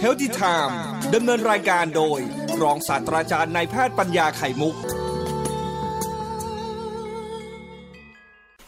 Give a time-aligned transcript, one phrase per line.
[0.00, 0.80] เฮลติไทม์
[1.14, 2.20] ดำเนินรายการโดย
[2.62, 4.74] รองศาสตราจารย์นายแพทย์ปัญญาไข่มุก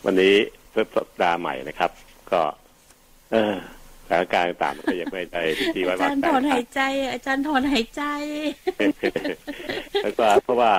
[0.05, 0.35] วันนี้
[0.71, 1.91] เพิ่มสัปดาห์ใหม่นะครับ
[2.33, 2.43] ก็
[3.33, 3.55] เออ
[4.07, 5.43] สถานการณ์ต่างๆมันก็ยังไม่ได้
[5.75, 6.81] ที่ไว้อาวาจางรย์ใจถอนหายใจ
[7.13, 8.03] อาจารย์ถอนหายใจ
[10.03, 10.73] แล้วก็เพราะว่า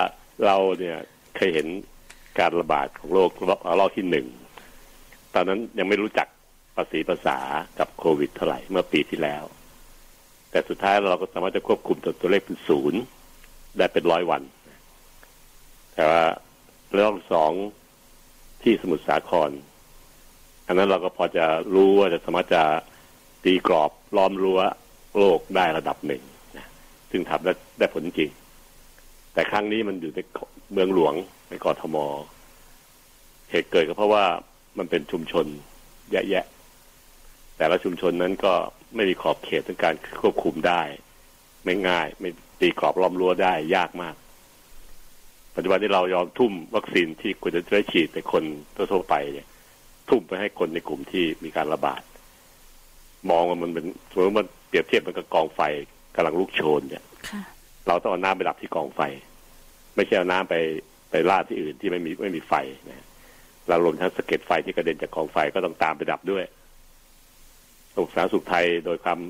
[0.44, 0.98] เราเนี่ย
[1.36, 1.66] เคยเห็น
[2.38, 3.30] การระบาดของโรค
[3.80, 4.26] รอบที่หนึ่ง
[5.34, 6.28] ตอนนั้นยังไม่รู้จัก
[6.76, 7.38] ภาษีภาษา
[7.78, 9.44] กับโควิดเท่าไหร่เมื่อปีที่แล้ว
[10.50, 13.00] แต่สุดท้ายเราก็สามารถจะควบคุมตัวตัวเลขเป็นศูนย์
[13.76, 14.42] ได้เป็นร้อยวัน
[15.94, 16.22] แต่ว่า
[16.92, 17.52] เรื่องสอง
[18.62, 19.50] ที่สมุทรสาคร
[20.66, 21.44] อันนั้นเราก็พอจะ
[21.74, 22.62] รู้ว่าจะสามารถจะ
[23.44, 24.60] ตีกรอบล้อมรั้ว
[25.18, 26.22] โลกได้ระดับหนึ่ง
[26.56, 26.66] นะ
[27.10, 28.30] ซึ่งทำได้ได้ผลจริง
[29.34, 30.18] แต่ครั้งนี้มันอยู่ใน
[30.72, 31.14] เมืองหลวง
[31.48, 31.96] ในกรทม
[33.50, 34.24] เหตุเกิดก็เพราะว่า
[34.78, 35.46] มันเป็นชุมชน
[36.12, 36.61] แยะๆ
[37.62, 38.54] แต่ละชุมชนนั้นก็
[38.94, 40.82] ไม่มีขอบเขตในการควบคุมได้
[41.64, 44.14] ไม่ง่าย ไม่ตีกรอบล้อมรั้วได้ยากมาก
[45.54, 49.46] ปัจจุบันที่เรายอมทุ่มวัคซีนที่ควรจะได้ฉีดในคนทั่วๆไปเนี่ย
[50.10, 52.02] ทุ่มไปให้คนในกลุ่มที่มีการระบาด
[53.30, 55.60] มองว่ามันเป็นสมมติมันเปรียบเทียบมันกับกองไฟ
[56.14, 57.42] กำลังลุกโชนเนี่ยค่ะ
[57.88, 59.00] เราต้องเอาน้ำไปดับที่กองไฟ
[59.96, 60.54] ไม่ใช่เอาน้ำไป
[61.10, 62.54] ไปลาดที่อื่นที่ไม่มีไม่มีไฟ
[62.88, 63.06] นะ
[63.68, 66.44] เรารวมทั้งสะเก็ดไฟที่กระเด็นจากกองไฟก็ต้องตามไปดับด้วย
[67.94, 69.20] ระบบสารสุขไทยโดยความ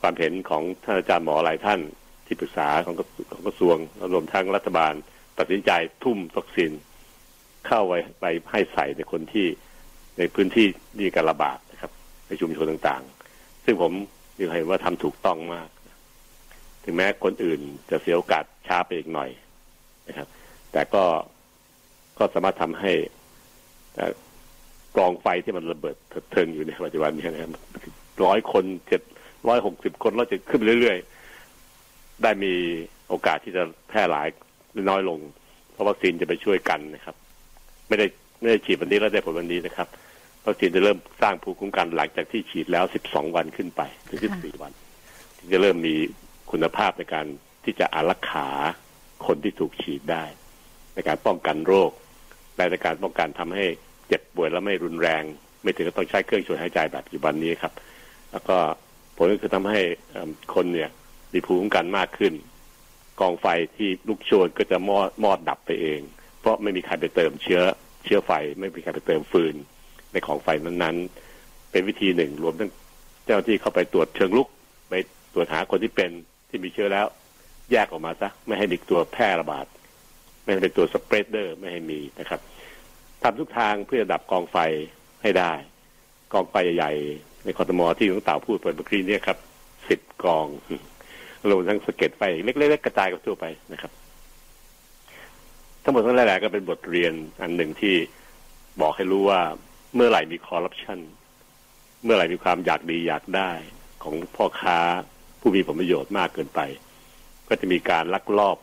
[0.00, 1.80] ความเห็นของท่านอาจารย์หมอหลายท่าน
[2.26, 2.94] ที่ปรึกษาของ
[3.32, 3.76] ของกระทรวง
[4.12, 4.92] รวมทั้งรัฐบาล
[5.38, 5.70] ตัดสินใจ
[6.04, 6.72] ทุ่มวัคซีน
[7.66, 9.46] เข้าไว้ไปให้ใส่ในคนที่
[10.18, 10.66] ในพื้นที่
[11.00, 11.92] มีการระบาดนะครับ
[12.28, 13.92] ในชุมชนต่างๆ ซึ่งผม
[14.38, 15.68] มีความเห็นว่าทำถูกต้องมาก
[16.84, 19.30] ถึงแม้คนอื่นจะเสียโอกาสช้าไปอีกหน่อย
[20.08, 20.28] นะครับ
[20.72, 21.04] แต่ก็
[22.18, 22.92] ก็สามารถทำให้
[24.96, 27.50] กองไฟที่มันระเบิดเถิดเทิงอยู่ในปัจจุบันนี้นะครับ
[28.24, 29.02] ร้อยคนเจ็ด
[29.48, 32.52] ร้อยหกสิบคนเราจะขึ้นเรื่อยๆ ได้มี
[33.08, 34.28] โอกาสที่จะแพร่หลาย
[34.90, 35.18] น้อยลง
[35.72, 37.16] เพราะวัคซีนจะไปช่วยกันนะครับ
[37.88, 38.06] ไม่ได้
[38.40, 39.88] ไม่ได้ฉีดวันนี้แล้วได้ผลวันนี้นะครับ
[40.46, 44.72] วัคซีนจะเริ่มสร้างภูมิคุ้มกันหลังจากที่ฉีดแล้วสิบสองวันขึ้นไปถึงสิบสี่วัน
[45.38, 45.94] ถึงจะเริ่มมี
[46.50, 47.26] คุณภาพในการ
[47.64, 48.48] ที่จะอารักขา
[49.26, 50.24] คนที่ถูกฉีดได้
[50.94, 51.90] ในการป้องกันโรค
[52.56, 53.66] และในการป้องกันทำให้
[54.10, 55.22] เจ็บป่วยแล้วไม่รุนแรง
[55.62, 57.72] ไม่ถึงกับต้องใช้เครื่องช่วยหายใจแบบปัจจุบันนี้ครับ
[58.32, 58.56] แล้วก็
[59.16, 59.80] ผลก็คือทำให้
[60.54, 60.90] คนเนี่ย
[61.32, 62.32] มีภูมิคุ้มกันมากขึ้น
[63.20, 66.00] กองไฟที่ลุกโชนก็จะมอดมอดดับไปเอง
[66.40, 67.62] เพราะไม่มีใครไปเติมเชื้อ
[68.04, 69.54] เชื้อไฟ ไม่มีใครไปเติมฟืน
[70.12, 72.70] ในของไฟนั้นๆ เป็นวิธีหนึ่งรวมทั้ง
[73.24, 74.48] เจ้าหน้าที่เข้าไปตรวจเชิงลุก
[74.90, 74.94] ไป
[75.34, 76.10] ตรวจหาคนที่เป็น
[76.48, 77.06] ที่มีเชื้อแล้ว
[77.72, 79.66] แยกออกมาซะไม่ให้มีตัวแพร่ระบาด
[80.42, 82.40] ไม่ให้เป็นตัวสเปรดเดอร์ไม่ให้มีนะครับ
[83.22, 84.56] ทำทุกทางเพื่อดับกองไฟ
[85.22, 85.52] ให้ได้
[86.32, 89.38] กองไฟใหญ่ๆในคอตมอที่หลวงตาพูดไปเมื่อกี้เนี่ยครับ
[89.88, 90.46] สิบกอง
[91.50, 93.92] รวมทั้งสะเก็ดไฟเล็กๆกระจายกันทั่วไปนะครับ
[95.82, 97.96] ทั้งหมดทั้งหลายก็เป็นบทเรียนอันหนึ่งที่
[98.80, 99.40] บอกให้รู้ว่า
[99.94, 100.98] เมื่อไหร่มีคอร์รัปชัน
[102.04, 103.52] เมื่อไหร่มีความอยากดีอยากได้
[104.02, 104.78] ของพ่อค้า
[105.40, 106.60] ผู้มีผลประโยชน์มากเกินไป
[107.48, 108.56] ก็จะมีการลักลอบ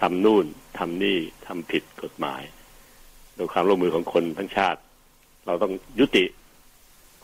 [0.00, 0.46] ทำนู่น
[0.78, 2.42] ทำนี่ทำผิดกฎหมาย
[3.36, 4.80] โดยความร่วมมือของคนทั้งชาติ
[5.46, 6.24] เราต้องยุติ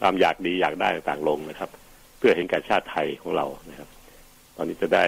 [0.01, 1.71] ความอยากดีอยากได้ต่างๆลงนะครับ
[2.19, 3.89] เพื่อเห็นแก่ชาติไทยของเรานะครับ
[4.57, 5.05] ตอนนี้จะได้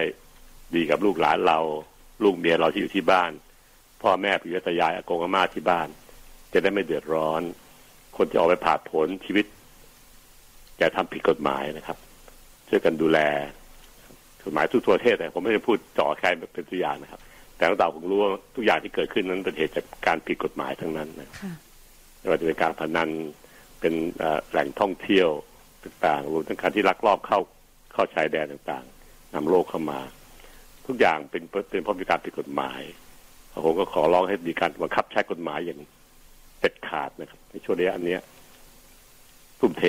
[0.75, 1.59] ดีกับลูกหลานเรา
[2.23, 3.31] ลูกเมียเราที่อยู่ที่บ้าน
[4.01, 5.87] พ่อแม่พี่ยตายายอากงอาม่าที่บ้าน
[6.53, 7.41] จะได้ไม่เดือดร้อน
[8.17, 9.45] คนที่ออกไปผ่าผลชีวิต
[10.77, 11.97] อย่าทำผิดกฎหมายนะครับ
[12.69, 13.19] ช่วยกันดูแล
[14.43, 17.21] กฎหมายทุกทั่วประเทศแต่ผมไม่ได้พูดจ่อใครเป็นตัวอย่างนะครับ
[17.57, 21.53] แต่ตั้งแต่ผมรู้ว่าทุกอย่างที่เกิดขึ้นนั้นเป็นเหตุจากการผิดกฎหมายทั้งนั้นนะค่ะ
[22.19, 23.09] ไม่ว่าจะเป็นการพนัน
[23.79, 25.29] เป็นเอ่อแหล่งท่องเที่ยว
[25.83, 27.39] ต่างๆรวมทั้งการที่ลักลอบเข้า
[27.93, 29.99] เข้าชายแดนต่างๆนำโรคเข้ามา
[30.87, 32.81] ทุกอย่างเป็นเป็นเพราะมีการผิดกฎหมาย
[33.65, 35.79] ผมก็ขอร้องให้มีการบังคับใช้กฎหมายอย่าง
[36.59, 38.21] เด็ดขาดนะครับ ในช่วงระยะอันเนี้ย
[39.59, 39.83] ทุ่มเท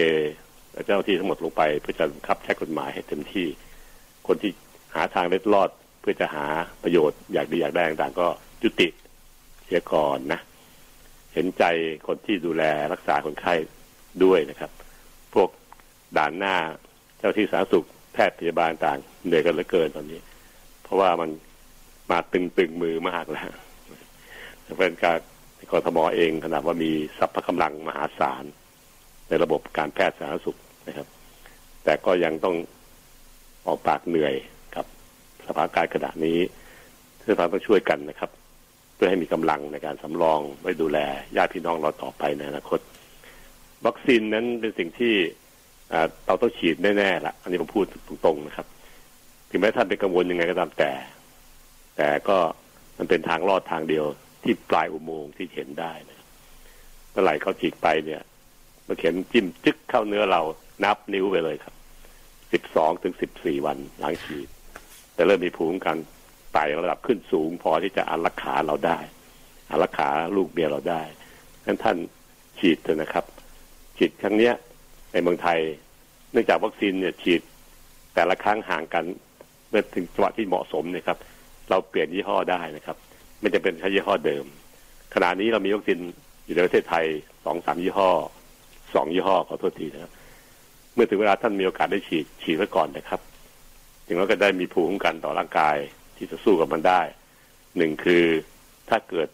[0.85, 3.47] เจ้าหน้าที่ทั้งหมดลงไปเพื่อจะบังคับใช้กฎหมายให้เต็มที่
[4.27, 4.51] คนที่
[4.95, 6.47] หาทางเล็ดลอดเพื่อจะหา
[6.83, 8.27] ประโยชน์อยากดีอยากได้ต่างๆก็
[8.63, 8.89] ยุติ
[9.65, 10.41] เสียก่อนนะ
[11.35, 11.65] เห็นใจ
[12.07, 12.63] คนที่ดูแล
[12.93, 13.55] รักษาคนไข้
[14.25, 14.71] ด้วยนะครับ
[15.35, 15.49] พวก
[16.17, 16.57] ด่านหน้า
[17.19, 20.21] เจ้าที่สาธารณสุขแพทย์พยาบาลต่างเหนื่อยกันเหลือเกินตอนนี้
[20.83, 21.31] เพราะว่ามัน
[22.11, 23.47] มาตึงตึงมือมากแล้ว
[24.79, 25.19] เป็นการ
[25.73, 28.45] กรทมเองขนาดว่ามีทรัพย์กำลังมหาศาล
[29.29, 30.59] ในระบบการแพทย์สาธารณสุข
[30.89, 31.07] นะครับ
[31.85, 32.57] แต่ก็ยังต้อง
[33.67, 34.35] ออกปากเหนื่อย
[35.47, 36.39] สภาพการขณะนี้
[37.21, 38.31] ที่เราต้องช่วยกันนะครับ
[38.95, 40.99] เพื่อให้มีกำลังในการสำรองไว้ดูแล
[41.37, 42.81] ญาติพี่น้องเราต่อไปในอนาคต
[43.87, 45.15] วัคซีนนั้นเป็นสิ่งที่
[46.27, 47.85] เราต้องฉีดแน่ๆละอันนี้ผมพูด
[48.25, 48.67] ตรงๆนะครับ
[49.51, 50.93] ถึงแม้ท่านเป็นกังวลยังไงก็ตามแต่
[51.97, 52.39] แต่ก็
[52.99, 54.05] มันเป็นทางรอดทางเดียว
[54.43, 56.25] ที่ปลายอุโมงค์ที่เห็นได้นะ
[57.11, 58.23] เมื่อไหร่เขาฉีดไปเนี่ย
[58.87, 60.41] มาเข็มจิ้มจึ๊กเข้าเนื้อเรา
[60.85, 61.75] นับนิ้วไปเลยครับ
[62.53, 64.49] สิบสองถึงสิบสี่วันหลังฉีด
[65.15, 65.97] แต่เริ่มมีภูมิคุ้มกัน
[66.55, 68.99] ไต่ระดับขึ้นสูง พอที่จะอารักขาเราได้
[69.71, 71.03] อารักขาลูกเมียเราได้
[71.67, 71.97] งั้นท่าน
[72.59, 73.25] ฉีดเถอะนะครับ
[73.97, 74.55] ฉีดครั้งเนี้ย
[75.13, 75.59] ในเมืองไทย
[76.33, 77.41] เนื่องจากวัคซีนเนี่ยฉีด
[78.15, 79.05] แต่ละครั้งห่างกัน
[79.69, 81.19] เมื่อถึงจังหวะที่เหมาะสมเนี่ยครับ
[81.71, 82.97] เราเปลี่ยนยี่ห้อได้นะครับ
[83.41, 84.45] ไม่จำเป็นใช้ยี่ห้อเดิม
[85.15, 85.99] ขณะนี้เรามีวัคซีน
[86.45, 87.07] อยู่ในประเทศไทย
[87.45, 88.11] สองสามยี่ห้อ
[88.95, 90.13] สองยี่ห้อขอโทษทีนะครับ
[90.95, 93.21] เมื่อถึงเวลาท่านมีโอกาสได้ฉีดฉีดไว้ก่อนนะครับ
[94.07, 95.77] ถึงแล้วก็ได้มีภูมิคุ้มกันต่อร่างกาย
[96.17, 97.01] ที่จะสู้กับมันได้
[97.77, 98.25] หนึ่งคือ
[98.91, 99.29] ถ้าเกิด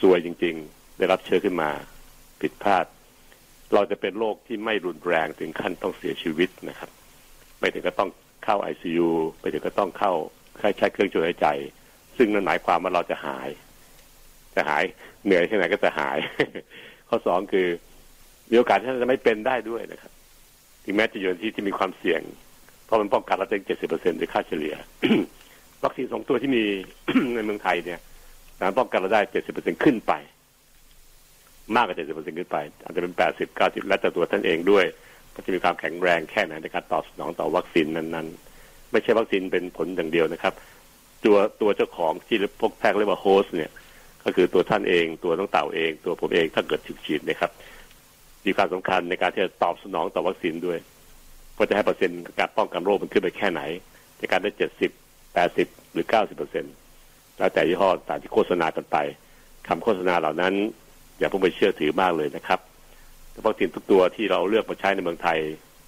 [0.00, 1.70] ซวยจริง ๆ ได้รับเชื้อขึ้นมา
[2.40, 2.86] ผิดพลาด
[3.74, 6.90] เราจะเป็นโรคที่ไม่รุนแรงถึงขั้นต้องเสียชีวิตนะครับ
[7.58, 8.10] ไม่ถึงก็ต้อง
[8.44, 9.10] เข้าไอซียู
[9.40, 10.12] ไม่ถึงก็ต้องเข้า
[10.78, 11.46] ใช้เครื่องช่วยหายใจ
[12.16, 13.48] ซึ่งนั่นหมายความว่าเราจะหาย
[14.54, 14.82] จะหาย
[15.24, 16.18] เหนื่อยแค่ไหนก็จะหาย
[17.08, 17.68] ข้อสองคือ
[18.50, 20.12] มีโอกาสที่จะไม่เป็นได้ด้วยนะครับ
[20.84, 22.20] ถึงแม้จะอยู่ในที่ที่มีความเสี่ยง
[22.86, 24.74] เพราะมันป้องกันเราได้เจ็ดสิบเปอร์เซ็นต์โดยค่าเฉลี่ย
[25.84, 26.64] วัคซีนสองตัวที่มี
[27.34, 28.00] ในเมืองไทยเนี่ย
[28.58, 30.12] สามารป้องกันเราได้เจ็ดสิบเปอร์เซ็นต์ขึ้นไป
[31.74, 34.84] มากกว่าเจ็ดสิบเปอร์เซ็นต์ขึ้นไป อาจจะเป็นแปดสิบเก้าสิบและแต่ตัวท่านเองด้วย
[35.34, 40.54] ก็จะมีความแข็งแรงแค่ไหนในการตอบสนองต่อวัคซีนนั้นๆ ไม่ใช่วัคซีนเป็นผลอย่างเดียวนะครับ
[41.24, 43.70] ตัวตัวเจ้าของที่พวกแพทย์เรียกว่าโฮสเนี่ย
[44.24, 47.50] ก็คือตัวท่านเองตัวน้องเต่าเอง ตัวผมเองถ้าเกิดฉีดนะครับ
[48.46, 50.78] มีความสำคัญในการที่จะตอบสนองต่อวัคซีนด้วย
[51.56, 53.62] ว่าจะให้เปอร์เซ็นต์การป้องกันโรคมันขึ้นไปแค่ไหน
[54.18, 54.90] ในการได้เจ็ดสิบ
[55.34, 56.72] แปดสิบหรือเก้าสิบเปอร์เซ็นต์
[57.38, 58.96] แล้วแต่ยี่ห้อต่างที่โฆษณากันไป
[59.68, 60.54] คำโฆษณาเหล่านั้น
[61.18, 62.60] อย่าเพิ่งไปเชื่อถือมากเลยนะครับ
[63.32, 65.38] แต่วัคซีนทุกตัวที่เราเลือกมาใช้ในเมืองไทย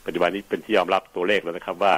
[0.06, 1.94] ปัจจุบันนี้เป็นที่ยอมรับตัวเลขแล้วนะครับว่า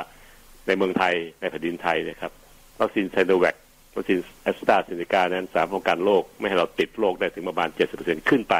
[0.67, 2.33] ในเมืองไทยในแผ่นดินไทยนะครับ
[2.81, 3.57] วัคซีนไซโนแวค
[3.97, 8.55] วัคซีนแอสตราเซเนกานั้นสามารถป้องกันโรคไม่ให้เราติดโรคได้ถึงประมาณเจ็ดสิบเปอร์เซ็นขึ้นไป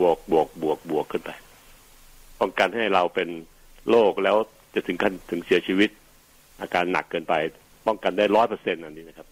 [0.00, 1.30] บวกบวกบวกบวกขึ้นไป
[2.40, 3.28] ป้องกันให้เราเป็น
[3.90, 4.36] โรคแล้ว
[4.74, 5.90] จะถึงขั้นถึงเสียชีวิต
[6.60, 7.34] อาการหนักเกินไป
[7.86, 9.26] ป้องกันได้ร้อยเปอร์เซ็นต์อันนี้นะครับ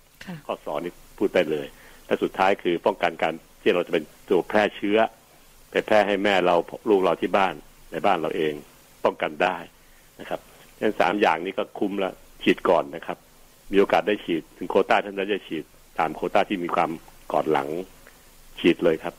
[0.47, 1.67] ข้อสอนนี่พูดได้เลย
[2.07, 4.99] และสุดท้ายคือป้องกันการที่เราจะเป็นตัวแพร่เชื้อ
[5.71, 6.57] ไปแพร่ให้แม่เรา
[6.89, 7.55] ลูกเราที่บ้าน
[7.93, 8.55] ในบ้านเราเอง
[9.05, 9.57] ป้องกันได้
[10.21, 10.41] นะครับ
[10.77, 12.13] ฉะนั้นสามอย่างนี้ก็คุ้มละ
[12.43, 13.19] ฉีดก่อนนะครับ
[13.73, 15.65] มีโอกาสได้ฉีดถึงโคต้าท่านจะฉีด
[15.99, 16.91] ตามโคต้าที่มีความ
[17.33, 17.69] ก่อนหลัง
[18.61, 19.15] ฉีดเลยครับ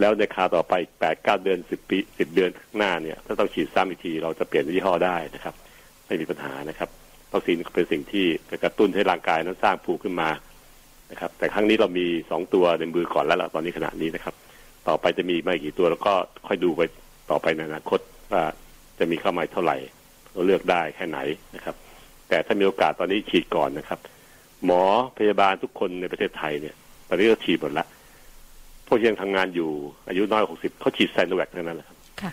[0.00, 5.54] แล้วในคาต่อไปแปดเก้าเดือนสิบปีสิบเดือนข้างหน้าเนี่ย ถ้าต้องฉีดซ้ำอีกทีเราจะเปลี่ยนยี่ห้อได้นะครับ
[6.06, 6.88] ไม่มีปัญหานะครับ
[7.32, 8.26] วัคซีนเป็นสิ่งที่
[8.64, 10.28] กระตุ้นให้ร่างกายนั้นสร้างภูมิขึ้นมา
[11.10, 14.34] นะครับ แต่ครั้งนี้เรามีสองตัวในมือก่อนแล้วล่ะตอนนี้ขณะนี้นะครับ
[14.88, 16.14] ต่อไปจะมีไม่กี่ตัวแล้วก็
[16.46, 16.80] ค่อยดูไป
[17.30, 18.00] ต่อไปในอนาคต
[18.32, 18.42] ว่า
[18.98, 19.76] จะมีเข้ามาเท่าไหร่
[20.32, 21.18] เราเลือกได้แค่ไหน
[21.56, 21.74] นะครับ
[22.28, 24.00] แต่ถ้ามีโอกาสตอนนี้ฉีดก่อนนะครับ
[24.64, 24.82] หมอ
[25.18, 26.74] พยาบาลทุกคนในประเทศไทยเนี่ย
[27.08, 27.86] ตอนนี้ก็ฉีดหมดและ
[28.86, 29.70] พวกที่ยังทำงานอยู่
[30.08, 32.32] อายุน้อยหกสิบเขาฉีดไซโนแวคทั้งนั้นแหละครับค่ะ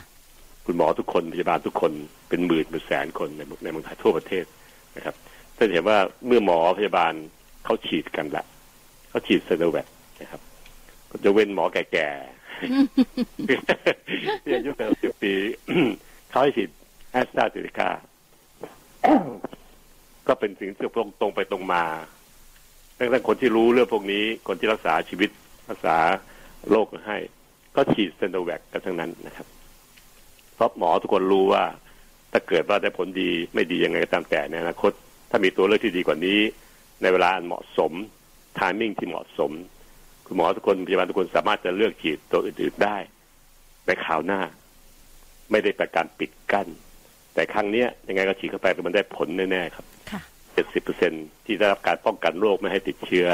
[0.66, 1.92] คุณหมอทุกคนพยาบาลทุกคน
[2.30, 4.46] เป็นหมื่นเป็นแสนคนในในเมืองไทยทั่วประเทศ
[4.96, 5.16] นะครับ
[5.58, 5.98] ท่านเห็นว่า
[6.28, 7.14] เมื่อหมอพยาบาล
[7.66, 8.46] เขาฉีดกันละ
[9.10, 9.88] เขาฉีดไซโนแวค
[10.22, 10.42] นะครับ
[11.10, 15.34] ก็จะเว้นหมอแก่ๆที่อายุแปดสิบปี
[16.30, 16.70] เขาให้ฉีด
[17.12, 17.90] แอสตราเซเนกา
[20.28, 21.84] ก็เป็นสิ่งที่ตรงตรงไปตรงมา
[22.98, 25.30] ดังนั้นคนที่รู้เรื่องพวกนี้ คนที่รักษาชีวิต
[25.70, 25.98] รักษา
[26.72, 27.18] โรคให้
[27.76, 29.48] ก็ฉีดเซนโดแวคกันทั้งนั้นนะครับ
[30.56, 31.64] เพราะหมอทุกคนรู้ว่า
[32.32, 34.92] ถ้าเกิดว่าได้ผลดีไม่ดียังไงก็ตามแต่ในอนาคต
[35.30, 36.40] ถ้ามีตัวเลือกที่ดีกว่านี้
[37.02, 37.92] ในเวลาอันเหมาะสม
[38.58, 39.52] timing ที่เหมาะสม
[40.26, 42.98] คุณหมอทุกคนพยาบาลทุกคนสามารถจะเลือกฉีดตัวอื่นๆได้
[43.86, 44.42] ในคราวหน้า
[45.52, 46.68] ไม่ได้เป็นการปิดกั้น
[47.34, 49.86] แต่ครั้งเนี้ยยังไงก็ฉีดเข้าไปมันได้ผลแน่ๆครับ
[50.54, 51.12] เจ็ดสิบเปอร์เซ็น
[51.46, 53.28] ที่ได้รับการป้องกันโรคไม่ให้ติดเชื้อ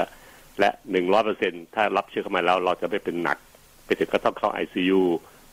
[0.60, 3.38] และหนึ่งร้อยเปอร์เซ็นถ้ารับเชื้อเข้ามาแล้ว เราจะไม่เป็นหนัก
[3.86, 5.02] ไปถึงก็ต้องเข้าไอซียู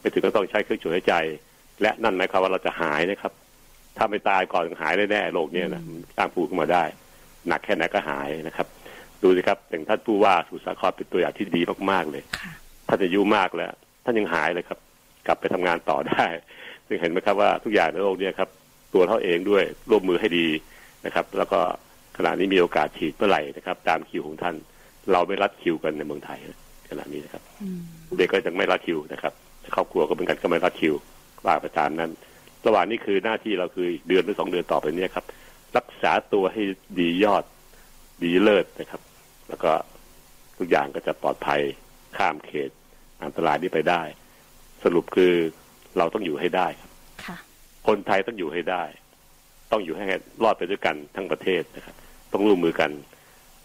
[0.01, 1.15] ไปถึงก็ต้องใช้เครื่องช่วยหายใจ
[1.83, 3.33] และนั่นหมายความว่าเราจะหายนะครับ
[3.97, 5.83] ถ้าไม่ตายก่อนหายแน่ๆโรคเนี้ยนะ
[6.17, 6.85] สร้างภูมิขึ้นมาได้
[7.49, 8.67] หนักแค่ไหนก็หายนะครับ
[9.23, 11.61] ดูสิครับอย่างท่านผู้ว่าสุสาครเป็นตัวอย่างที่ดี
[11.91, 12.53] มากๆเลยค่ะ
[12.89, 13.73] ท่านอายุมากแล้ว
[14.05, 14.79] ท่านยังหายเลยครับ
[15.27, 16.27] กลับไปทำงานต่อได้
[16.87, 18.49] ซึ่งเห็นไหมครับว่าทุกอย่างในโลกเนี้ครับ
[18.95, 20.47] ตัวเขาเองด้วยร่วมมือให้ดี
[21.07, 21.61] นะครับ แล้วก็
[22.17, 24.57] ขณะนี้มีโอกาสฉีดเมื่อไหร่นะครับ ตามคิวของท่าน
[25.13, 26.59] เราไม่รัดคิวกันในเมืองไทยนะ
[26.91, 27.81] ขณะนี้นะครับอืม
[28.19, 29.33] เด็กก็ยังไม่รัดคิวนะครับ
[29.75, 30.95] ครอบครัวก็เป็นกันก็ไม่รัดคิว
[31.47, 32.11] ว่าไปตามนั้น
[32.67, 35.25] ระหว่างนี้คือหน้าที่เราคือเดือนหรือสองเดือนต่อไปเนี้ครับ
[35.77, 36.63] รักษาตัวให้
[36.99, 37.45] ดียอด
[38.23, 39.03] ดีเลิศนะครับ
[39.49, 39.73] แล้วก็
[40.59, 41.61] ทุกอย่างก็จะปลอดภัย
[42.17, 42.71] ข้ามเขต
[43.25, 44.03] อันตรายนี้ไปได้
[44.85, 45.33] สรุปคือ
[45.99, 46.91] เราต้องอยู่ให้ได้ครับ
[47.25, 47.37] ค่ะ
[47.87, 48.83] คนไทยต้องอยู่ให้ได้
[49.73, 50.05] ต้องอยู่ให้
[50.43, 51.95] รอดไปด้วยกันทั้งประเทศนะครับ
[52.33, 52.91] ต้องร่วมมือกัน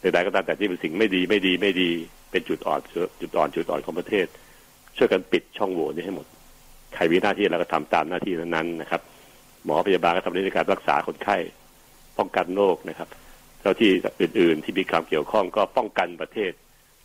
[0.01, 1.89] ใดๆก็ตามแต่ที่เป็นสิ่งไม่ดีไม่ดีไม่ดี
[2.31, 2.79] เป็นจุดอ่อน
[3.21, 4.27] จุดอ่อนจุดอ่อนของประเทศ
[4.97, 6.25] ช่วยกันปิดช่องโหว่นี้ให้หมด
[6.95, 9.01] ใครมีหน้าที่แล้วก็ทำตามหน้าที่นั้นๆนะครับ
[9.65, 11.37] หมอพยาบาลก็ทำในการรักษาคนไข้
[12.17, 13.09] ป้องกันโรคนะครับ
[13.61, 13.91] เจ้าที่
[14.21, 16.51] อื่น ๆ ที่มีความเกี่ยวข้องก็ป้องกันประเทศ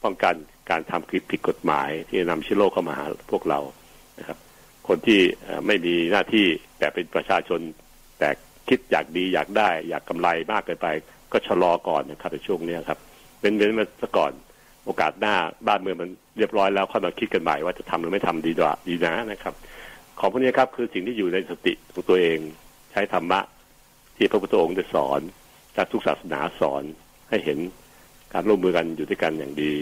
[0.04, 0.34] ป้องกัน
[0.70, 3.60] การทำผิดกฎหมาย ที่นำเชื้อโรคเข้ามาหาพวกเรา
[4.18, 4.38] นะครับ
[4.88, 5.20] คนที่
[5.66, 6.46] ไม่มีหน้าที่
[6.78, 7.60] แต่เป็นประชาชน
[8.18, 8.30] แต่
[8.68, 10.88] คิดอยากดีอยากได้ อยากกำไรมากเกินไป
[11.36, 12.98] ก็ชะลอก่อนนะครับในช่วงนี้ครับ
[13.40, 14.32] เป็นเว้นมาซะก่อน
[14.84, 15.34] โอกาสหน้า
[15.66, 19.54] บ้านเมืองมันเรียบร้อยแล้วค่อยมาคิดกันใหม่ว่าจะทำหรือไม่ทำดีกว่าดีนะนะครับ
[20.20, 22.38] ของพวกนี้ครับคือสิ่งที่อยู่ในสติของตัวเอง
[22.92, 23.40] ใช้ธรรมะ
[24.16, 25.20] ที่พระพุทธองค์ได้สอน
[25.76, 26.82] จากทุกศาสนาสอน
[27.30, 27.58] ให้เห็น
[28.32, 29.72] การร่วมมือกันอยู่ด้วยกันอย่างดี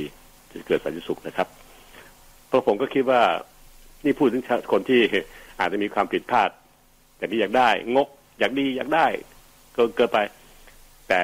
[0.51, 1.49] จะเกิดสันติสุขนะครับ
[2.49, 3.23] เพราะผมก็คิดว่า
[4.05, 4.43] นี่พูดถึง
[4.73, 5.01] คนที่
[5.61, 6.51] อาจจะมีความผิดพลาด
[7.19, 8.09] อย่างนี้อยากได้ งก
[8.39, 9.07] อยากดีอยากได้
[9.77, 10.19] ก็เกินไป
[11.09, 11.23] แต่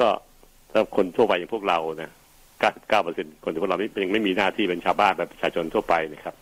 [0.00, 0.08] ก็
[0.72, 2.10] ถ้าคนทั่วไปอย่างพวกเรานะ
[2.60, 6.34] เก้าเก้าเปอร์เซ็นคนที่พวกเรายังไม่มีหน้าที่เป็นชาวบ้านแบบประชาชนทั่วไปนะครับ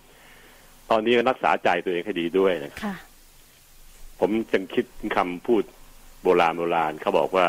[0.90, 2.99] ตอนนี้รักษาใจตัวเองให้ดีด้วยนะครับ
[4.21, 4.85] ผมจึงคิด
[5.16, 5.62] คำพูด
[6.23, 7.47] โบราณโบราณเขาบอกว่า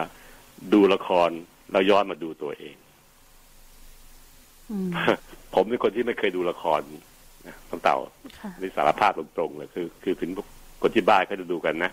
[0.74, 1.30] ดูละคร
[1.72, 2.76] แล้วย้อนมาดูตัวเอง
[5.54, 6.82] ผมเป็นคนที่ไม่เคยดูละคร
[7.70, 7.98] ต้องเต่า
[8.60, 10.32] ในสารภาพตรงๆเลยคือ คือถึง
[10.82, 11.92] คนที่บ้านก็จะดูกันนะ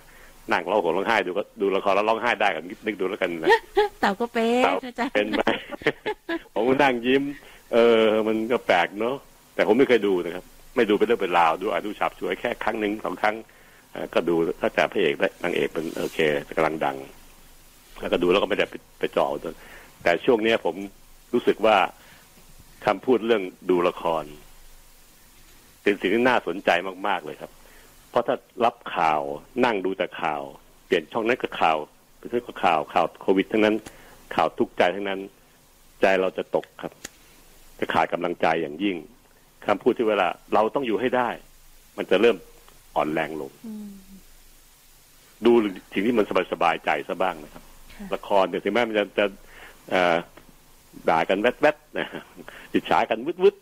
[0.53, 3.51] นั่งร้องห่มร้องไห้ดูก็ดูละครแล้วร้องไห้ได้กันนึกดูแล้วกันนะ
[4.01, 4.65] เต่าก็เป็น
[5.15, 5.43] เป็นไหม
[6.55, 7.23] ผมก็นั่งยิ้ม
[7.73, 9.17] เออ มันก็แปลกเนาะ
[9.55, 10.45] แต่ผมไม่เคยดูนะครับ
[10.77, 13.37] ไม่ดูเป็นเรื่องเป็นราวดูอาดูฉับช่วยแค่ครั้งหนึ่งสองครั้ง
[14.15, 16.19] ก็ดูถ้าแต่พระเอกและนางเอกเป็นโอเค
[16.57, 16.97] กำลังดัง
[18.01, 19.27] แล้วก็ดูแล้วก็ไม่ได้ไปไปจ่อ
[20.03, 20.75] แต่ช่วงเนี้ยผม
[21.33, 21.77] รู้สึกว่า
[22.87, 24.25] คำพูดเรื่องดูละคร
[25.83, 26.71] เป็นสิ่งที่น่าสนใจ
[27.07, 27.51] มาก ๆ เลยครับ
[28.15, 29.21] เพราะถ้ารับข่าว
[29.65, 30.43] นั่งดูแต่ข่าว
[30.87, 31.79] เปลี่ยนช่องนั้นก็ข่าว
[32.19, 33.77] เป็นเรื่องข่าวข่าวโควิดทั้งนั้น
[34.35, 35.21] ข่าวทุกข์ใจทั้งนั้น
[36.01, 36.93] ใจเราจะตกครับ
[37.79, 38.97] จะขาดกำลังใจอย่างยิ่ง
[39.67, 41.29] คำพูดที่เวลาเราต้องอยู่ให้ได้
[41.97, 42.37] มันจะเริ่ม
[42.97, 43.51] อ่อนแรงลง
[45.45, 45.53] ดู
[45.93, 47.63] สิ่งที่มันสบายๆใจซะบ้างนะครับ
[48.15, 49.27] ละครเนี่ยถึงแม้มันจะจะ
[51.11, 52.09] ด่ากันแวดๆนะ
[52.73, 53.57] อิจฉากันวึด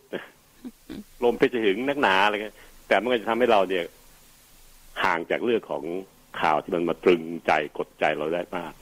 [0.59, 2.55] ๆลมเพชรหึงนักหนาอะไรเงี้ย
[2.87, 3.85] แต่มันก็จะทำให้เราเนี่ย
[5.03, 5.83] ห่างจากเรื่องของ
[6.41, 8.73] ข่าวที่มันมาตรึงใจกดใจเราได้มาก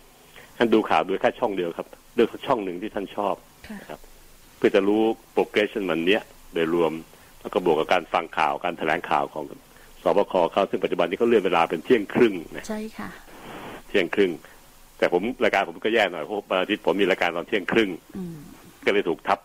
[0.57, 3.35] ท่านดูข่าวดูแค่ช่องเดียวครับเลือกช่องหนึ่งที่ท่านชอบ
[3.81, 3.99] นะครับ
[4.57, 5.03] เพื่อจะรู้
[5.33, 6.21] โปรเกรสชันมันเนี้ย
[6.53, 6.93] โดยรวม
[7.41, 9.43] แล้วก็บวกกับการฟังข่าวการแถลงข่าวของ
[10.03, 13.09] สบคเขาซึ่งปัจจุบันนี้เขาเลื่อนเวลาเป็นเที่ยงครึ่งนะใช่ค่ะ
[13.87, 14.31] เที่ยงครึ่ง
[14.97, 17.89] แต่ผมรายการผมก็แย่หน่อยเพราะวันอาทิตย์ผมมีรายการตอนเที่ยงครึ่ง
[18.85, 19.39] ก็เลยถูกทับ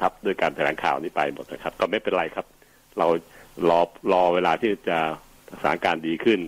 [0.00, 2.46] ทับด้วยการแถลงข่าวนี้ไปหมดนะครับ ก็ไม่เป็นไรครับ
[2.98, 3.06] เรา
[3.68, 3.80] รอ
[4.12, 4.98] รอเวลาที่จะ
[5.52, 6.40] สถานการณ์ดีขึ้น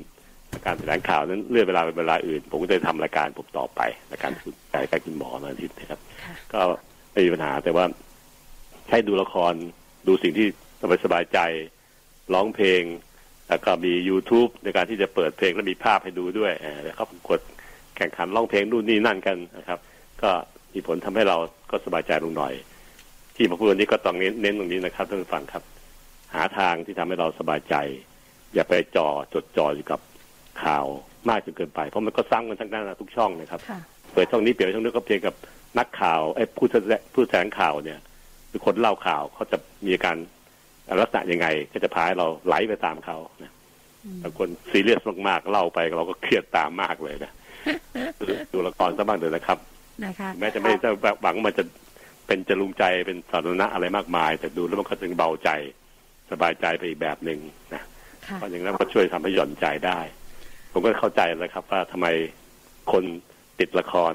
[0.65, 3.81] การแถลงข่าวนั้นเลื่อนเวลาเป็นเวลาอื่น ผมก็จะทำรายการผมต่อไป
[4.13, 6.01] รายการคุณรายการคุณหมอมาอาทิตย์นะครับ
[6.53, 6.61] ก็
[7.13, 7.85] ไม่มีปัญหาแต่ว่า
[8.89, 9.53] ใช้ดูละคร
[10.07, 10.47] ดูสิ่งที่
[10.81, 11.39] สบายสบายใจ
[12.35, 12.83] ร้องเพลง
[13.49, 16.53] แล้วก็มี YouTube ในการที่จะเปิดเพลงและมีภาพให้ดูด้วย
[16.83, 17.41] แล้วเขากด
[17.97, 19.79] แข่งขันร้องเพลงนู่นนี่นั่นกันนะครับ
[20.23, 20.31] ก็
[20.75, 21.37] มีผลทำให้เรา
[21.71, 22.55] ก็สบายใจลงหน่อย
[23.37, 25.63] ที่มาพูดวันนี้ก็ต้องเน้นเน้นตรงนี้นะครับท่านผู้ฟังครับ
[26.35, 27.75] หาทางที่ทำให้เราสบายใจ
[28.55, 30.01] อย่าไปจ่อจดจ่ออยู่กับ
[30.65, 30.87] ข่าว
[31.29, 33.61] มากจนเกินไป เพราะมันก็ซ้ำกันทั้งนั้นทุกช่องนะครับ
[34.13, 35.35] เปิดช่องนี้เปลี่ยนช่องนี้ก็เพียงกับ
[35.79, 37.99] นักข่าวไอ้ผู้แสดงผู้แสดงข่าวเนี่ย
[38.51, 40.17] คือคนเล่าข่าวเขาจะมีการ
[41.01, 43.53] ลักษณะยังไง ก็จะพาให้เราไหลไปตามเขานะ
[44.23, 47.33] บางคนซีเรียสมากๆเล่าไปเราก็เครียดตามมากเลยนะ
[48.53, 49.59] ดูละครซะบ้างเถอะนะครับ
[50.05, 50.91] นะคะแม้จะไม่จะ
[51.23, 51.65] หวังมันจะ
[52.27, 55.51] เป็นจะลุงใจเป็นสาธารณะอะไรมากมาย แต่ดูแล้วมันก็จึงเบาใจ
[56.31, 57.39] สบายใจไปอีกแบบหนึ่ง
[57.75, 57.83] นะ
[58.37, 60.01] เพราะอย่างนั้นก็ช่วยทำให้หย่อนใจได้
[60.73, 62.07] ผมก็เข้าใจแล้วครับ ว่าทำไม
[62.93, 63.05] คน
[63.61, 64.15] ติดละคร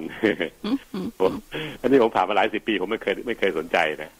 [1.82, 4.12] อันนี้ผมผ่านมาหลายสิบปี ผมไม่เคยไม่เคยสนใจนะ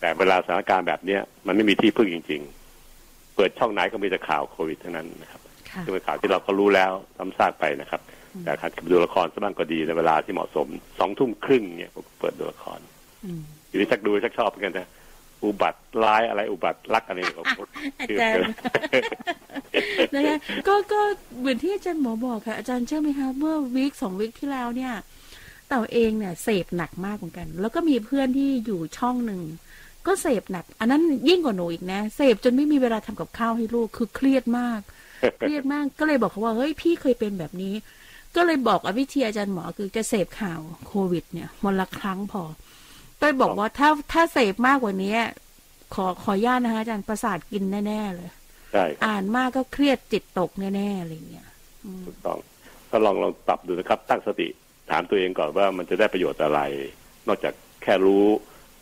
[0.00, 2.40] แต่เวลาสถานการณ์แบบเนี้ยมันไม่มีที่พึ่งจริง
[2.88, 5.40] ๆ เปิดช่องไหนก็มีแต่ข่าวโควิดเท่านั้นนะครับ
[5.84, 8.00] ซึ่งเป็นข่าวที่เราก็รู้แล้วซ้ำซากไปนะครับ
[8.44, 10.66] แต่การดูละครสักบ้างก็ดีในเวลาที่เหมาะสม
[10.98, 12.80] สองทุ่มครึ่งเนี่ยผมเปิดดูละคร
[13.68, 14.88] อยู่ที่ชักดูชักชอบเหมือนกันนะ
[15.44, 17.46] อุบัติร้ายอะไรอุบัติรักอะไรของ
[18.00, 18.42] อาจารย์
[20.14, 20.36] นะคะ
[20.68, 21.00] ก็ก็
[21.38, 24.92] เหมือนที่อาจารย์หมอบอกค่ะ อาจารย์เชื่อไหมคะเมื่อวีคสองวีคที่แล้วเนี่ย
[25.68, 29.40] เต่าเองเนี่ยเสพหนักมากเหมือนกัน แล้วก็มีเพื่อนที่อยู่ช่องหนึ่ง
[30.06, 34.80] ก็เสพหนัก อันนั้นยิ่งกว่าหนูอีกนะเสพจนไม่มีเวลาทำกับข้าวให้ลูกคือเครียดมาก
[35.38, 37.74] เครียดมากก็เลยบอกเขาว่าเฮ้ยพี่เคยเป็นแบบนี้
[38.36, 42.42] ก็เลยบอกอวิทยาอาจารย์หมอคือจะเสพข่าวโควิดเนี่ยวันละครั้งพอ
[43.18, 45.16] ไปบอกว่าถ้าถ้าเสพมากกว่านี้
[45.94, 48.30] ขอขอญาตนะคะอาจารย์ประสาทกินแน่ ๆ เลย
[48.72, 51.48] ใช่ครับอ่านมากก็เครียดจิตตกแน่ๆอะไรเงี้ย
[51.84, 52.38] อืมถูกต้อง
[52.90, 54.48] ก็ลองลองปรับดูนะครับ ตั้งสติ
[54.90, 56.60] ถามตัวเองก่อนว่ามันจะได้ประโยชน์อะไร
[57.28, 58.24] นอกจากแค่รู้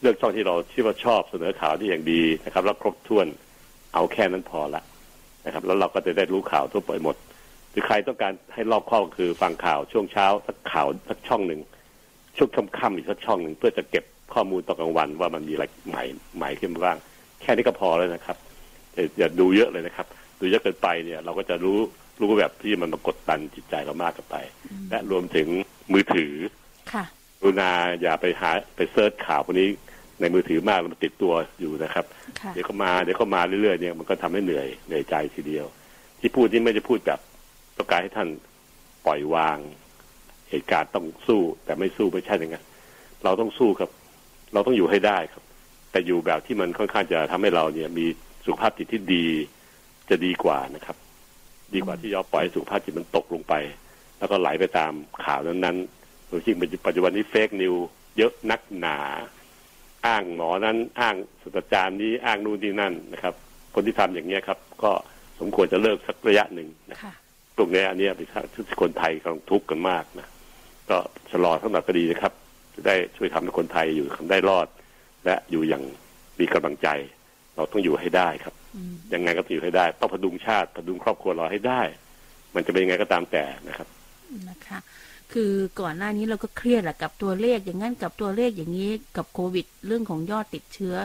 [0.01, 3.27] เลือกช่องที่เราที่ว่าชอบเสนอข่าวที่อย่างดีนะครับ แล้วครบถ้วน
[3.95, 4.83] เอาแค่นั้นพอละ
[5.47, 7.17] นะครับ แล้วเราก็จะได้รู้ข่าวทั่วไปหมด
[7.71, 11.61] หรือใครต้องการให้รอบคอบก็คือฟังข่าวช่วงเช้าสักข่าวสักช่องหนึ่ง
[12.37, 14.05] ช่วงค่ำๆอีกสักช่องหนึ่งเพื่อจะเก็บ
[14.37, 16.05] ข้อมูลตอนกลางวันว่ามันมีอะไรใหม่
[16.37, 16.99] ใหม่ขึ้นมาบ้าง
[17.43, 18.37] แค่นี้ก็พอแล้วนะครับ
[18.93, 20.07] แต่อย่าดูเยอะเลยนะครับ
[20.41, 21.79] ดูเยอะเกินไปเนี่ย เราก็จะรู้
[22.21, 24.37] รู้แบบที่มันมากดดันจิตใจเรามากเกินไป
[24.91, 25.49] และรวมถึง
[25.93, 26.33] มือถือ
[26.93, 27.05] ค่ะ
[27.41, 27.71] กรุณา
[28.03, 29.69] อย่าไปหาไปเซิร์ชข่าวพวกนี้
[30.21, 32.05] ในมือถือมากแล้วมันติดตัวอยู่นะครับ
[32.41, 35.67] ค่ะเดี๋ยวก็มาเดี๋ยวก็มาเรื่อยๆเนี่ยมันก็ทำให้เหนื่อยเหนื่อยใจทีเดียว
[36.21, 37.21] ที่พูดนี่ไม่จะพูดแบบ
[37.79, 38.29] ต้องการให้ท่าน
[39.07, 39.59] ปล่อยวาง
[40.51, 42.65] เหตุการณ์ต้องสู้แต่ไม่สู้ไม่ใช่อย่างนั้น
[43.25, 43.91] เราต้องสู้ครับ
[44.53, 45.43] เราต้องอยู่ให้ได้ครับ
[45.91, 48.07] แต่อยู่แบบที่มันค่อนข้างจะทำให้เราเนี่ยมี
[48.45, 49.27] สุขภาพจิตที่ดี
[50.11, 50.97] จะดีกว่านะครับ
[51.75, 53.55] ดีกว่าที่ยอมปล่อยให้สุขภาพจิตมันตกลงไป
[54.19, 54.93] แล้วก็ไหลไปตาม
[55.25, 56.55] ข่าวนั้นๆโดยที่
[56.87, 57.75] ปัจจุบันนี้เฟกนิว
[58.17, 58.99] เยอะนักหนา
[60.07, 63.35] อ้างหมอนั้นอ้างศาสตราจารย์นี้อ้างนู่นนี่นั่นนะครับ
[63.75, 64.93] คนที่ทำอย่างเนี้ยครับ ก็
[65.41, 67.13] สมควรจะเลิกสักระยะหนึ่งนะค่ะ
[67.59, 68.29] ตรงเนี้ยอันเนี้ยเป็น
[68.71, 70.27] ทุกคนไทยกำลังทุกข์กันมากนะ
[70.91, 70.99] ก็
[71.31, 72.33] ชะลอทั้งหมดก็ดีนะครับ
[72.77, 74.67] จะได้ช่วยทำให้คนไทยอยู่ทำได้รอด
[75.25, 75.83] และอยู่อย่าง
[76.41, 76.89] มีกำลังใจ
[77.57, 81.83] เราต้องอยู่ให้ได้ครับอืมยังไงก็ต้องอยู่ให้ได้ ต้องพดุงชาติพดุงครอบครัวเราให้ได้
[82.55, 83.89] มันจะเป็นยังไงก็ตามแต่นะครับ
[84.49, 84.79] นะคะ
[85.33, 90.97] คือก่อนหน้านี้เราก็เครียดแหละกับตัวเลขอย่างนั้นกับตัวเลขอย่างนี้กับโควิด เรื่องของยอดติดเชื้อ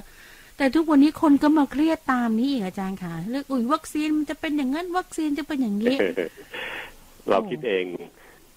[0.58, 5.96] แต่ทุกวันนี้คนก็มาเครียดตามนี้อีกอาจารย์ค่ะเรื่องอุ้ยวัคซีนมันจะเป็นอย่างนั้นวัคซีนจะเป็นอย่างนี้
[7.30, 7.86] เราคิดเอง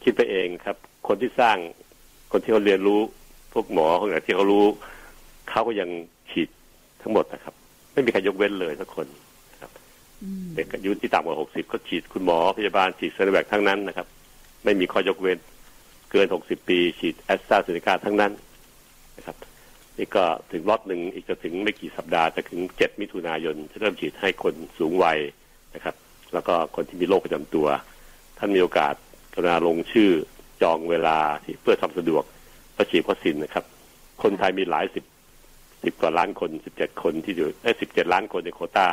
[0.02, 1.56] คิดไปเองครับ คนที่สร้าง
[2.36, 3.00] คนที่เขาเรียนรู้
[3.52, 4.66] พวกหมอคนไหนที่เขารู้
[5.50, 5.88] เขาก็ยัง
[6.30, 6.48] ฉีด
[7.02, 7.54] ทั้งหมดนะครับ
[7.92, 9.06] ไม่มีใครยกเว้นเลยสักคน
[10.22, 14.06] อืมเด็กอายุที่ต่ำกว่าหกสิบก็ฉีดคุณหมอพยาบาลฉีดเซโนแวคทั้งนั้นนะครับ
[14.64, 15.38] ไม่มีข้อยกเว้น
[16.10, 18.32] เกินหกสิบปี ฉีดแอสตราเซเนกาทั้งนั้น
[19.16, 19.36] นะครับ
[19.98, 25.18] นี่ก็ถึงล็อตหนึ่งอีกจะถึงไม่กี่สัปดาห์จะถึงเจ็ดมิถุนายนจะเริ่มฉีดให้คนสูงวัย
[25.74, 25.94] นะครับ
[26.32, 27.66] แล้วก็คนที่มีโรคประจำตัว
[28.38, 28.94] ท่านมีโอกาส
[29.34, 30.10] กรุณาลงชื่อ
[30.62, 32.24] จองเวลาที่เพื่อทำสะดวก
[32.76, 33.64] ก็ฉีดวัคซีนนะครับ
[34.22, 35.04] คนไทยมีหลายสิบ
[35.84, 38.86] สิบกว่าล้านคนสิบเจ็ดคนที่อยู่เอ้สิบเจ็ดล้านคนในโควต้า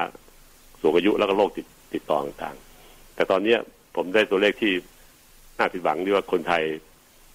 [0.81, 3.59] สูงอายุแล้วก็โรคติดติดต่อต่างๆ แต่ตอนเนี้ย
[3.95, 4.73] ผมได้ตัวเลขที่
[5.57, 6.63] น่าผิดหวังที่ว่าคนไทย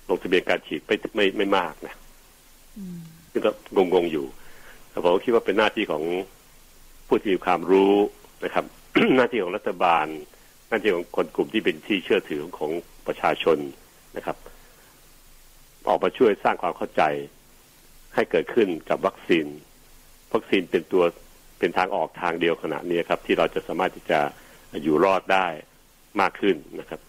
[0.08, 1.94] ลงทะเบียนการฉีดไม่ไม่ไม่มากนะ
[2.78, 2.98] อืม
[3.32, 3.50] ซึ่งก็
[3.94, 4.26] งงๆอยู่
[4.90, 6.02] แต่ผมก็คิดว่าเป็นหน้าที่ของ
[7.08, 7.94] ผู้ที่มีความรู้
[8.44, 8.64] นะครับ
[9.16, 10.06] หน้าที่ของรัฐบาล
[10.68, 12.70] หน้าที่ของคนกลุ่มที่เป็นที่เชื่อถือของ
[13.06, 13.58] ประชาชน
[14.16, 14.36] นะครับ
[15.88, 17.02] ออกมาช่วยสร้างความเข้าใจ
[18.14, 19.46] ให้เกิดขึ้นกับวัคซีน
[20.34, 21.04] วัคซีนเป็นตัว
[21.58, 24.20] เป็นทางออกทางเดียวขณะนี้ครับ ที่เราจะสามารถที่จะ
[24.82, 25.46] อยู่รอดได้
[26.20, 27.00] มากขึ้นนะครับ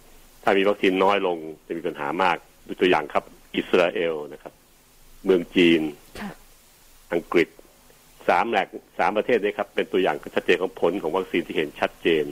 [0.44, 1.38] ถ้ามีวัคซีนน้อยลง
[1.68, 2.38] จะมีปัญหามาก
[2.68, 3.24] ดูตัวอย่างครับ
[3.56, 4.54] อิสราเอลนะครับ
[5.26, 5.82] เมืองจีน
[6.20, 6.32] ค่ะ
[7.13, 7.48] อังกฤษ
[8.28, 8.68] สามแหลก
[9.00, 12.26] สามประเทศนี้ครับ เป็นตัวอย่างชัดเจนของผลของวัคซีนที่เห็นชัดเจน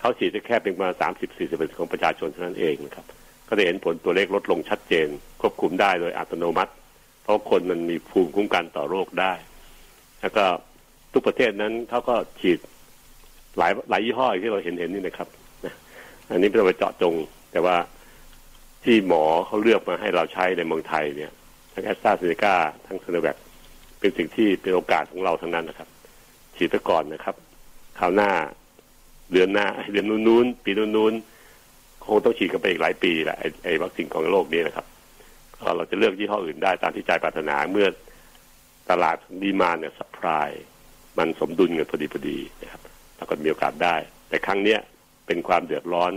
[0.00, 3.06] เขาฉีดแค่เป็นประมาณสามสิบสี่สิบของประชาชนเท่านั้นเองนะครับ
[3.48, 5.06] ก็ได้เห็นผลตัวเลขลดลงชัดเจน
[5.40, 6.72] ควบคุมได้โดยอัตโนมัติ
[7.22, 9.32] เพราะคนมันมีภูมิคุ้มกันต่อโรคได้
[10.20, 10.44] แล้วก็
[11.12, 12.58] ทุกประเทศนั้นเขาก็ฉีด
[13.58, 15.28] หลายหลายยี่ห้อที่เราเห็นเห็นนี่นะครับ
[16.30, 17.14] อันนี้เป็นไปเจาะจง
[17.52, 17.76] แต่ว่า
[18.84, 21.32] ที่หมอเขาเลือกมาให้เราใช้ในเมืองไทยเนี่ย
[21.72, 22.54] ทั้งแอสตราเซเนกา
[22.86, 23.36] ทั้งซโนแวค
[24.00, 25.88] เป็นสิ่งที่เป็นโอกาสของเราทั้งนั้นนะครับ
[26.56, 27.36] ฉีดไปก่อนนะครับ
[27.98, 28.30] คราวหน้า
[29.32, 31.37] เดือนหน้าเดือนนู้นๆปีนู้นๆ
[32.08, 34.86] คงต้องฉีดกันไปอีกหลายปีแหละไอ้ไอ้วัคซีนของโลกนี้นะครับ
[35.54, 37.88] ก็เราจะเลือกยี่ห้ออื่นได้ตามที่ใจปรารถนาเมื่อ
[38.90, 40.50] ตลาดดีมานเนี่ยสปาย
[41.18, 42.82] มันสมดุลกันพอดีพอดีนะครับ
[43.16, 43.96] แล้วก็มีโอกาสได้
[44.28, 44.80] แต่ครั้งเนี้ย
[45.26, 46.12] เป็นความเดือดร้อน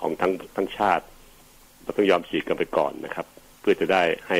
[0.00, 1.04] ของทั้งทั้งชาติ
[1.82, 3.26] เราต้องยอมฉีดกันไปก่อนนะครับ
[3.60, 4.38] เพื่อจะได้ให้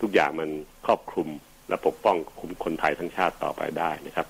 [0.00, 0.50] ทุกอย่างมัน
[0.86, 1.28] ครอบคลุม
[1.68, 4.26] และปกป้องคุมคนไทยทั้งชาติต่อไปได้นะครับ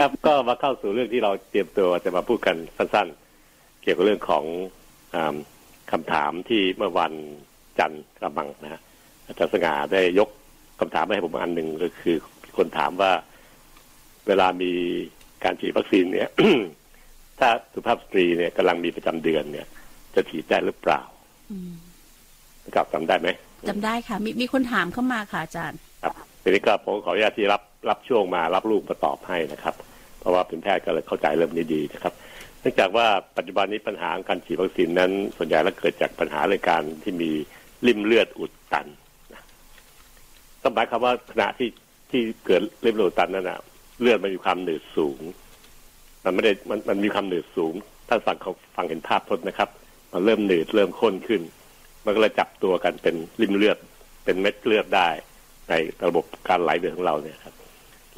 [0.00, 4.44] ครับ ก็มาเข้าสู่เรื่องที่เราเตรียมตัวจะมาพูดกันสั้นๆ เกี่ยวกับเรื่องของ
[5.14, 5.36] อา
[5.92, 7.12] คำถามที่เมื่อวัน
[7.78, 8.80] จันทร์กระมังนะฮะ
[9.26, 10.28] อาจารย์สง่าได้ยก
[10.80, 12.16] คำถามมาให้ผมอันหนึ่งก็คือ
[12.56, 13.12] คนถามว่า
[14.26, 14.72] เวลามี
[15.44, 16.28] การฉีดวัคซีนเนี่ย
[17.38, 19.66] ถ้าสุภาพสตรีเนี่ยกำลังมีประจำเดือนเนี่ย
[20.14, 21.02] จะฉีดได้หรือเปล่า
[21.50, 21.72] อืม
[22.74, 23.28] กับจำได้ไหม
[23.68, 29.74] จำได้ค่ะ มีมีคนถามเข้ามาค่ะอาจารย์ ครับทีนี้ก็ผมขออนุญาตที่รับรับช่วงมารับลูกมาตอบให้นะครับ
[30.20, 32.14] เพราะว่าเป็นแพทย์ก็เลยเข้าใจเรื่องนี้ดีนะครับ
[32.60, 33.06] เนื่องจากว่า
[33.36, 37.30] ปัจจุบันนี้ปัญหาการฉีดวัคซีนนั้น ส่วนใหญ่แล้วเกิดจากปัญหาเรื่องการที่มี
[37.86, 38.86] ริมเลือดอุดตัน
[40.62, 41.70] ต้องหมายความว่าขณะที่
[42.10, 43.60] ที่เกิดริมเลือดอุดตันนั่นนะ
[44.00, 45.20] เลือดมันมีความหนืดสูง
[46.24, 47.74] มันไม่ได้มันมันมีความหนืดสูง
[48.08, 49.68] ท่านฟังเขาฟังเห็นภาพทดนะครับ
[50.12, 51.42] มันเริ่มหนืดเริ่มข้นขึ้น
[52.04, 53.78] มันก็เลยจับตัวกันเป็นริมเลือด
[54.24, 55.08] เป็นเม็ดเลือดได้
[55.68, 55.74] ใน
[56.06, 57.54] ระบบการไหลเวียนของเราเนี่ยครับ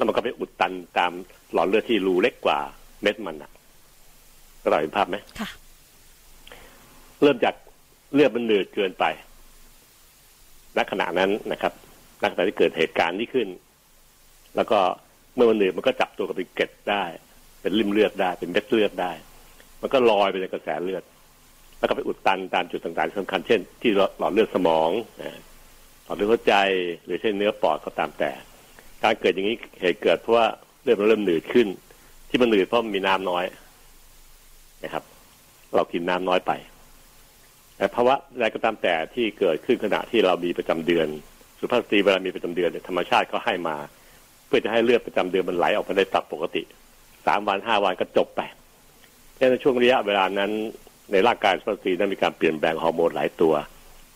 [0.03, 1.11] แล้วมันก็ไปอุดตันตาม
[1.53, 2.59] หลอดเลือดที่รูเล็กกว่า
[3.01, 3.51] เม็ดมันอะ
[4.61, 5.49] ก็เราเห็นภาพไหมค่ะ
[7.21, 7.55] เริ่มจาก
[8.13, 9.05] เลือดมันหนืดเกินไป
[10.77, 11.73] ณขณะนั้นนะครับ
[12.21, 13.47] ณขณะที่เกิดเหตุการณ์นี้ขึ้น
[14.55, 14.79] แล้วก็
[15.35, 17.03] เมื่อมันหนืดมันก็จับตัวกับเป็นเกล็ดได้
[17.61, 19.11] เป็นริมเลือดได้ เป็นเม็ดเลือดได้
[19.81, 21.03] มันก็ลอยไปในกระแสเลือด
[21.79, 24.89] แล้วก็ไปอุดตันตามจุดต่างๆที่สำคัญ เช่น ที่หลอดเลือดสมอง
[25.21, 25.39] นะ
[26.05, 26.55] หลอดเลือดหัวใจ
[27.05, 28.31] หรือเช่นเนื้อปอดก็ตามแต่
[29.03, 30.47] การเกิดอย่างนี้เหตุเกิดเพราะว่า
[30.83, 31.67] เลือดมันเริ่มหนืดขึ้น
[32.29, 33.45] ที่มันหนืดเพราะมันมีน้ำน้อย
[34.83, 35.03] นะครับ
[35.75, 36.51] เรากินน้ำน้อยไป
[37.77, 41.07] แต่ภาวะอะไรก็ตามแต่ที่เกิดขึ้นขณะที่เรามีประจำเดือน
[41.59, 43.75] สุภาพสตรีเวลามีประจำเดือนธรรมชาติก็ให้มา
[44.47, 46.63] เพื่อจะให้เลือดประจำเดือนมันไหลออกมาได้ตามปกติ
[47.27, 48.41] สามวันห้าวันก็จบไป
[49.51, 50.51] ในช่วงระยะเวลานั้น
[51.11, 53.53] ในร่างกายสุภาพสตรีนั้นมีการเปลี่ยนแปลงฮอร์โมนหลายตัว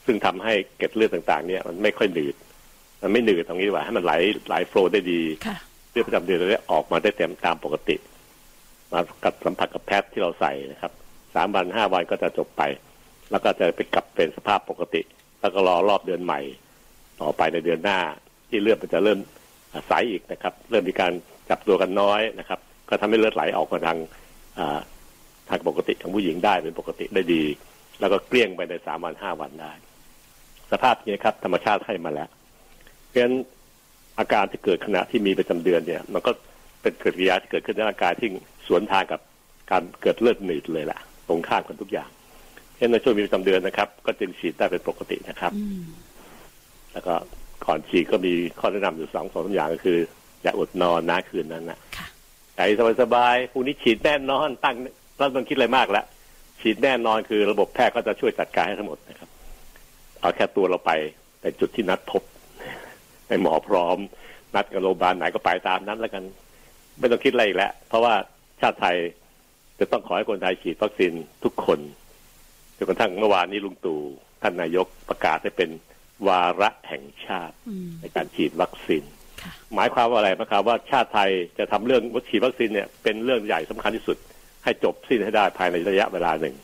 [0.06, 2.36] ซึ่งทำให้เกล็ดเลือดต่างๆ เนี่ยมันไม่ค่อยหนืด
[3.02, 4.14] มันไม่หนืดตรงนี้ดีกว่าให้มันไหล
[4.48, 5.58] ไหลโฟลว์ได้ดีค่ะ
[5.92, 7.96] เลือดประจำเดือนเราได้ออกมาได้เต็มตามปกติ
[8.92, 10.92] มากับสัมผัสกับแพทย์ที่เราใส่นะครับ
[11.36, 12.62] สามวันห้าวันก็จะจบไป
[13.32, 15.02] แล้วก็จะไปกลับเป็นสภาพปกติ
[15.40, 16.40] แล้วก็รอรอบเดือนใหม่
[17.22, 18.00] ต่อไปในเดือนหน้า
[18.50, 19.20] ที่เลือดมันจะเริ่ม
[19.88, 21.12] ใสอีกนะครับ เริ่มมีการ
[21.50, 23.98] จับตัวกันน้อยนะครับ ก็ทำให้เลือดไหลออกมาทาง
[24.58, 24.80] อ่า
[25.50, 27.44] ทางปกติของผู้หญิงได้เป็นปกติได้ดี
[28.00, 29.72] แล้วก็เกลี้ยงไปในสามวันห้าวันได้
[30.72, 32.30] สภาพนี้ครับ ธรรมชาติให้มาแล้ว
[33.08, 33.36] เพราะฉะนั้น
[34.20, 36.32] อาการที่เกิดขณะที่มีประจำเดือนเนี่ย มันก็
[36.82, 38.30] เป็นเกิดกิริยาที่เกิดขึ้นในร่างกายที่
[38.68, 39.22] สวนทางกับ
[39.72, 42.10] การเกิดเลือดหนืดเลยล่ะ ตรงข้ามกันทุกอย่าง
[42.78, 45.86] เช่นในช่วงมีประจำเดือนนะครับ ก็จึงฉีดได้เป็นปกตินะครับอืม
[46.94, 47.14] แล้วก็
[47.66, 49.98] ก่อนฉีดก็มีข้อแนะนำอยู่สองสองสามอย่างก็คือ
[50.44, 52.08] อย่าอดนอนนะคืนนั้นนะค่ะ
[52.56, 52.62] ใจ
[53.02, 54.76] สบายๆพรุ่งนี้ฉีดแน่นอนตั้ง
[55.18, 56.06] เราต้องคิดอะไรมากแล้ว
[56.62, 59.30] ฉีดแน่นอนคือระบบแพทย์ก็จะช่วยจัดการให้ทั้งหมดนะครับ
[60.22, 60.92] เอาแค่ตัวเราไป
[61.42, 62.22] ในจุดที่นัดพบ
[63.28, 63.98] ให้หมอพร้อม
[64.56, 66.24] นัดกับโรงพยาบาลไหนก็ไปตามนั้นแล้วกัน
[67.00, 68.14] ไม่ต้องคิดอะไรอีกแล้ว เพราะว่า
[68.62, 68.98] ชาติไทย
[69.80, 71.14] จะต้องขอให้คนไทยฉีดวัคซีน
[71.44, 71.80] ทุกคน
[72.78, 74.00] จนกระทั่งเมื่อวานนี้ลุงตู่
[74.42, 75.70] ท่านนายกประกาศให้เป็น
[76.28, 79.04] วาระแห่งชาติอืมในการฉีดวัคซีน
[79.42, 84.18] ค่ะหมายความว่าอะไรนะครับว่าชาติไทยจะทำเรื่องวัคซีนวัคซีนเนี่ยเป็นเรื่องใหญ่สำคัญที่สุด
[84.64, 86.56] ให้จบสิ้นให้ได้ภายในระยะเวลาหนึ่ง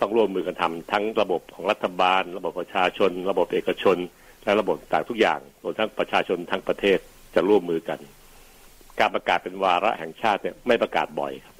[0.00, 3.96] ต้องร่วมมือกันทำทั้งระบบของรัฐบาล ระบบประชาชน ระบบเอกชน
[4.44, 6.98] และระบบต่างทุกอย่างรวมทั้งประชาชนทั้งประเทศ
[7.34, 7.98] จะร่วมมือกัน
[9.00, 11.56] การประกาศเป็นวาระแห่งชาติเนี่ยไม่ประกาศบ่อยครับ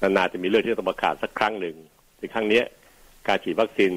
[0.00, 1.76] นานๆจะมีเรื่องที่ต้องประกาศสักครั้งหนึ่ง
[2.18, 2.62] ในครั้งนี้
[3.28, 3.92] การฉีดวัคซีน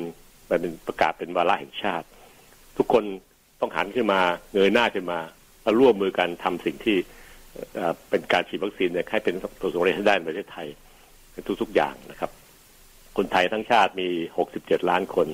[0.50, 2.08] มันเป็นประกาศเป็นวาระแห่งชาติ
[2.78, 3.04] ทุกคน
[3.62, 4.22] ต้องหันขึ้นมา
[4.54, 5.20] เงยหน้าขึ้นมา
[5.62, 6.98] แล้วร่วมมือกันทำสิ่งที่
[8.10, 10.68] เป็นการฉีดวัคซีนเนี่ยให้เป็นตัวสำเร็จให้ได้ในประเทศไทย
[11.62, 12.32] ทุกๆอย่างนะครับ
[13.18, 14.08] คนไทยทั้งชาติมี
[14.50, 15.28] 67 ล้านคน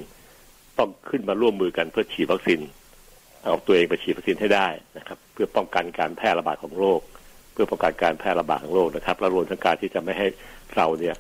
[0.80, 2.60] ต้องขึ้นมาร่วมมือกันเพื่อฉีดวัคซีน
[3.44, 7.02] เอาตัวเองไปฉีดวัคซีนให้ได้นะครับ เพื่อป้องกันการแพร่ระบาดของโรค
[7.54, 10.28] เพื่อป้องกันการแพร่ระบาดของโรคนะครับและรวมทั้งการที่จะไม่ให้
[10.76, 11.16] เราเนี่ย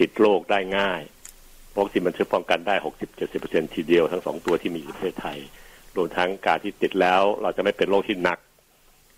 [0.00, 1.02] ติดโรคได้ง่าย
[1.78, 2.74] วัคซีนมันช่วยป้องกันได้
[3.24, 5.38] 60-70%ทีเดียวทั้งสองตัวที่มีอยู่ในประเทศไทย
[5.96, 8.38] รวมทั้งการที่ติดแล้ว เราจะไม่เป็นโรคที่หนัก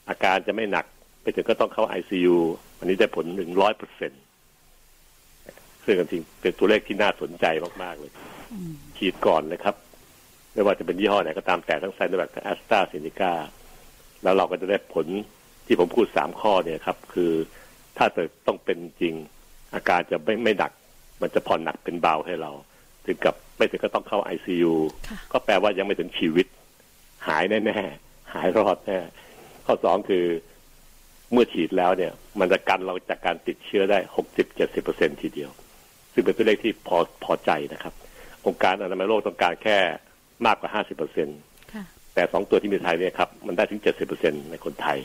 [0.08, 0.86] อาการจะไม่หนัก
[1.22, 2.36] ไปถึงก็ต้องเข้า ICU
[2.78, 4.22] อันนี้ได้ผลถึงร้อยเปอร์เซ็นต์
[5.84, 7.44] ซึ่งจริงเป็นตัวเลขที่น่าสนใจ
[7.82, 8.12] มาก ๆ เลย
[8.96, 9.74] ฉีดก่อนเลยครับ
[10.52, 13.32] ไม่ว่าจะเป็นยี่ห้อไหนก็ตามแต่ทั้งไซโนแวคทั้งแอสตราเซเนกา
[14.22, 15.06] แล้วเราก็จะได้ผล
[15.66, 17.32] ที่ผมพูดสามข้อเนี่ยครับ คือ
[17.98, 19.14] ถ้าจะต้องเป็นจริง
[19.74, 20.72] อาการจะไม่ไม่หนัก
[21.22, 22.50] มันจะผ่อนหนักเป็นเบาให้เรา
[23.06, 24.74] ถึงกับไม่ถึงก็ต้องเข้าไอซียู
[25.08, 26.46] ค่ะก็แปลว่ายังไม่ถึงชีวิต
[27.26, 28.98] หายแน่ๆ หายรอดแน่
[29.66, 30.24] ข้อสองคือ
[31.32, 35.50] เมื่อฉีดแล้วเนี่ย มันจะกันเราจากการติดเชื้อได้หกสิบเจ็ดสิบเปอร์เซ็นทีเดียว
[36.12, 37.94] ซึ่งเป็นตัวเลขที่พอพอใจนะครับ
[38.46, 39.78] องค์การอนามัยโลกต้องการแค่
[40.46, 41.28] มากกว่าห้าสิบเปอร์เซ็น
[41.72, 44.98] ค่ะแต่สองตัวที่มีไทยเนี่ยครับมันได้ถึงเจ็ดสิบเปอร์เซ็นในคนไทย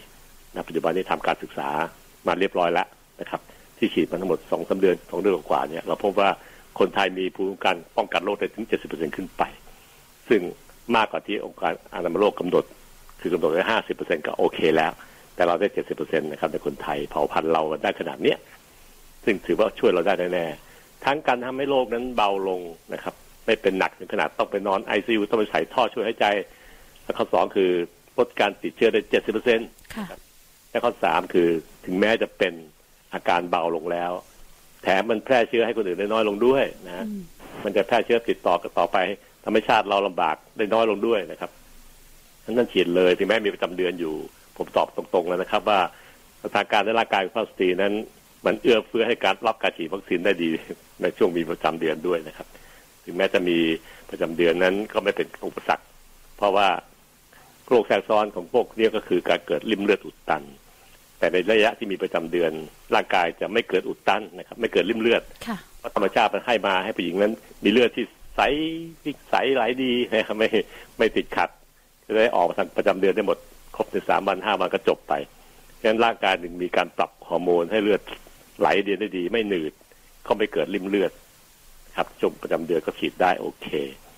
[0.53, 1.69] นะปัจจุบันนี้ทำการศึกษา
[2.27, 2.87] มาเรียบร้อยแล้ว
[3.21, 3.41] นะครับ
[3.77, 6.29] ที่ฉีดมาทั้งหมดสองสาเดือนสองเดือนกว่าเนี่ยเราพบว่า
[6.79, 9.43] คนไทยมีภูมิคุ้มกันป้องกันโรคได้ถึงเจ็ดสิบเปอร์เซ็นขึ้นไป
[10.29, 10.41] ซึ่ง
[10.95, 12.65] มากกว่าที่องค์การอนามัยโลกกำหนด
[13.21, 14.91] คือกำหนดไว้ห้าสิบเปอร์เซ็นก็โอเคแล้ว
[15.35, 18.37] แต่เราได้เจ็ดสิบเปอร์เซ็นนะครับในคนไทยเผ่าพันธุ์เราได้ขนาดเนี้ย
[19.25, 22.61] ซึ่งถือว่าช่วยเราได้แน่ๆทั้งการทำให้โรคนั้นเบาลง
[22.93, 26.25] นะครับ ไม่เป็นหนักถึงขนาดต้องไปนอนไอซียูต้องไปใส่ท่อช่วยหายใจ
[27.03, 27.71] และข้อสองคือ
[28.17, 29.59] ลดการติดเชื้อได้เจ็ดสิบเปอร์เซ็น
[29.95, 30.05] ค่ะ
[30.71, 31.49] และข้อสามคือ
[31.85, 32.53] ถึงแม้จะเป็น
[33.13, 34.11] อาการเบาลงแล้ว
[34.83, 37.23] แถมมันแพร่เชื้อให้คนอื่นได้น้อยลงด้วยนะอืม
[37.63, 38.97] มันจะแพร่เชื้อติดต่อกันต่อไป
[39.45, 41.51] ธรรมชาติเราลำบากได้น้อยลงด้วยนะครับ
[42.45, 44.15] ทั้งนั้นฉีดเลยถึงแม้มีประจำเดือนอยู่
[44.57, 45.79] ผมตอบตรงๆแล้วนะครับ ว่า
[46.43, 47.93] สถานการณ์ในร่างกายของสตรีนั้น
[48.45, 50.49] มันเอื้อเฟื้อให้การรับการฉีดวัคซีนได้ดี
[51.01, 52.47] ในช่วงมีประจำเดือนด้วยนะครับ
[53.05, 53.57] ถึงแม้จะมี
[54.09, 55.85] ประจำเดือนนั้นก็ไม่เป็นอุปสรรค
[56.37, 56.67] เพราะว่า
[57.67, 60.43] โรคแทรกซ้อนของพวกนี้ก็คือการเกิดริ่มเลือดอุดตัน
[61.19, 62.51] แต่ในระยะที่มีประจำเดือน
[62.95, 67.33] ร่างกายจะไม่เกิดอุดตันนะครับ ไม่เกิดริ่มเลือดค่ะเพราะธรรมชาติมันให้มาให้ผู้หญิงนั้น
[67.63, 68.41] มีเลือดที่ใส
[69.29, 70.49] ใสไหลดีนะครับไม่
[70.97, 71.49] ไม่ติดขัด
[72.05, 73.37] จะได้ออกมาทางประจำเดือนได้หมด
[73.75, 75.13] ครบในสามวันห้าวันก็จบไป
[75.79, 78.01] ฉะนั้นร่างกายหนึ่งมีการปรับฮอร์โมนให้เลือด
[78.59, 79.73] ไหลเดียนได้ดี ไม่หนืด
[80.27, 81.11] ก็ไม่เกิดริ่มเลือด
[81.95, 83.67] ครับจมประจำเดือนก็ฉีดได้โอเค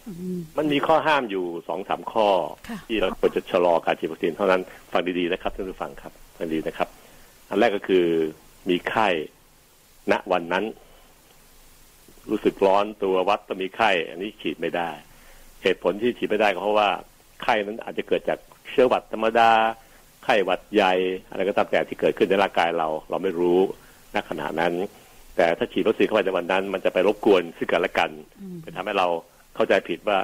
[0.07, 2.27] อืมมันมีข้อห้ามอยู่สองสามข้อ
[2.69, 6.89] ค่ะที่เราควรจะชะลอการฉีดวัคซีนเท่านั้นฟังดีๆนะครับท่านผู้ฟังครับฟังดีนะครับ
[7.49, 8.05] อันแรกก็คือ
[8.69, 9.07] มีไข้
[10.11, 10.65] ณวันนั้น
[12.29, 14.89] รู้สึกร้อนตัววัดต้องมีไข้ อันนี้ฉีดไม่ได้
[15.63, 16.89] เหตุผลที่ฉีดไม่ได้ก็เพราะว่า
[17.43, 19.51] ไข้นั้นอาจจะเกิดจากเชื้อหวัดธรรมดา
[20.23, 20.93] ไข้หวัดใหญ่
[21.29, 23.59] อะไรก็ตามแต่ที่เกิดขึ้นในร่างกายเรา เราไม่รู้
[24.13, 24.73] ณขณะนั้น
[25.35, 28.09] แต่ถ้าฉีดวัคซีนเข้าไปในวันนั้น มันจะไปรบกวนซึ่งกันและกัน
[28.41, 29.07] อืมไปทำให้เรา
[29.55, 30.17] เข้าใจผิดว่า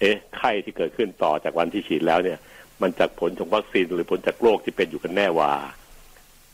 [0.00, 2.38] เอ๊ะไข้ที่เกิดขึ้นต่อจากวันที่ฉีดแล้วเนี่ย
[2.82, 5.52] มันจากผลของวัคซีนหรือผลจากโรคที่เป็นอยู่กันแน่ว่า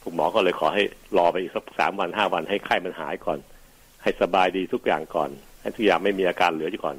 [0.03, 0.83] คุณหมอก็เลยขอให้
[1.19, 3.39] รอไปอีกสักสามวันห้าวันให้ไข้มันหายก่อน
[4.03, 6.97] ให้สบายดีทุกอย่างก่อน ให้ทุกอย่างไม่มีอาการเหลืออยู่ก่อน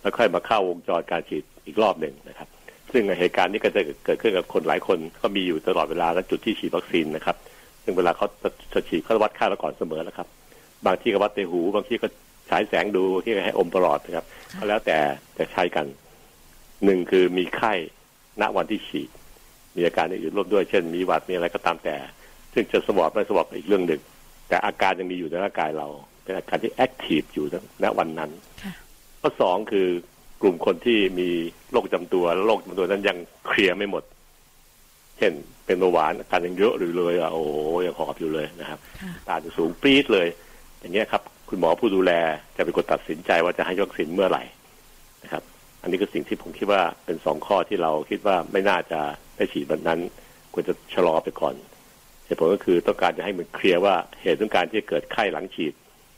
[0.00, 2.48] แล้วค่อยมาเข้าวงจรการฉีดอีกรอบหนึ่งนะครับ
[2.92, 7.36] ซึ่งเหตุการณ์นี้ก็จะเกิดขึ้นกับคนหลายคนก็มีอยู่ตลอดเวลาและจุดที่ฉีดวัคซีนนะครับ
[7.84, 8.26] ซึ่งเวลาเขา
[8.72, 10.28] จะฉีดเขาวัดค่าเราก่อนเสมอแล้วครับ
[10.84, 12.08] บางที่ก็วัดในหู บางที่ก็
[12.50, 14.26] ฉายแสงดูบางที่ก็ให้อมประหลอดนะครับ
[14.58, 14.98] ก็แล้วแต่
[15.38, 15.86] จะใช้กัน
[16.84, 17.72] หนึ่งคือมีไข้
[18.40, 19.10] ณวันที่ฉีด
[19.76, 21.96] มีอาการอื่นร่วมด้วยเช่น มีหวัดมีอะไรก็ตามแต่
[22.52, 24.00] ซึ่งจะสวอปไม่สวอปอีกเรื่องหนึ่ง
[24.48, 25.88] แต่อาการยังมีอยู่ในร่างกายเรา
[26.22, 27.46] เป็นอาการที่แอคทีฟอยู่
[27.82, 28.30] ณวันนั้น
[28.62, 28.72] ค่ะ
[29.20, 29.88] ข้อสองคือ
[30.42, 31.28] กลุ่มคนที่มี
[31.70, 34.02] โรคประจำตัวและโรคประจำตัวนั้นยังเคลียร์ไม่หมด
[35.18, 35.32] เช่น
[35.66, 37.50] เป็นเบาหวานอาการยังเยอะอยู่เลยอะโอ้โห
[37.86, 40.26] ยังหอบอยู่เลยนะครับค่ะตาจะสูงปรี๊ดเลย
[40.86, 42.12] อย่างเงี้ยครับ คุณหมอผู้ดูแล
[42.56, 44.42] จะเป็นคนตัดสินใจว่าจะให้วัคซีนเมื่อไหร่
[45.24, 45.42] นะครับ
[45.82, 49.00] อันนี้ก็สิ่งที่ผมคิดว่าเป็นสองข้อที่เราคิดว่าไม่น่าจะ
[49.36, 49.98] ได้ฉีดแบบนั้น
[50.52, 51.54] ควรจะชะลอไปก่อน
[52.26, 55.72] เหตุผลก็คือต้องการจะให้มันเคลียร์ว่าเหตุของการที่เกิดไข้หลังฉีด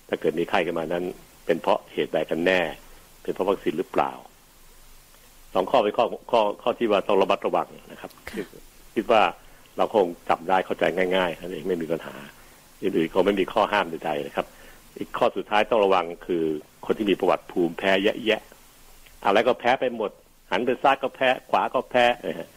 [0.08, 1.04] ถ้าเกิดมีไข้ขึ้นมานั้น
[1.46, 2.60] เป็นเพราะเหตุใดกันแน่
[3.22, 4.12] เป็นเพราะวัคซีนหรือเปล่า
[5.54, 8.46] สองข้อเป็นข้อข้อข้อที่ว่าต้องระมัดระวังนะครับค่ะ
[8.94, 9.22] คิดว่า
[9.76, 10.84] เราคงจับได้เข้าใจ
[11.16, 12.14] ง่ายๆนั่นเองไม่มีปัญหา
[12.82, 14.46] อื่นๆคงไม่มีข้อห้ามใดๆนะครับ
[14.98, 16.44] อีกข้อสุดท้ายต้องระวังคือ
[16.86, 18.40] คนที่มีประวัติภูมิแพ้เยอะแยะ
[19.24, 20.10] อะไรก็แพ้ไปหมด
[20.50, 22.48] หันไปซ้ายก็แพ้ ขวาก็แพ้นะฮะ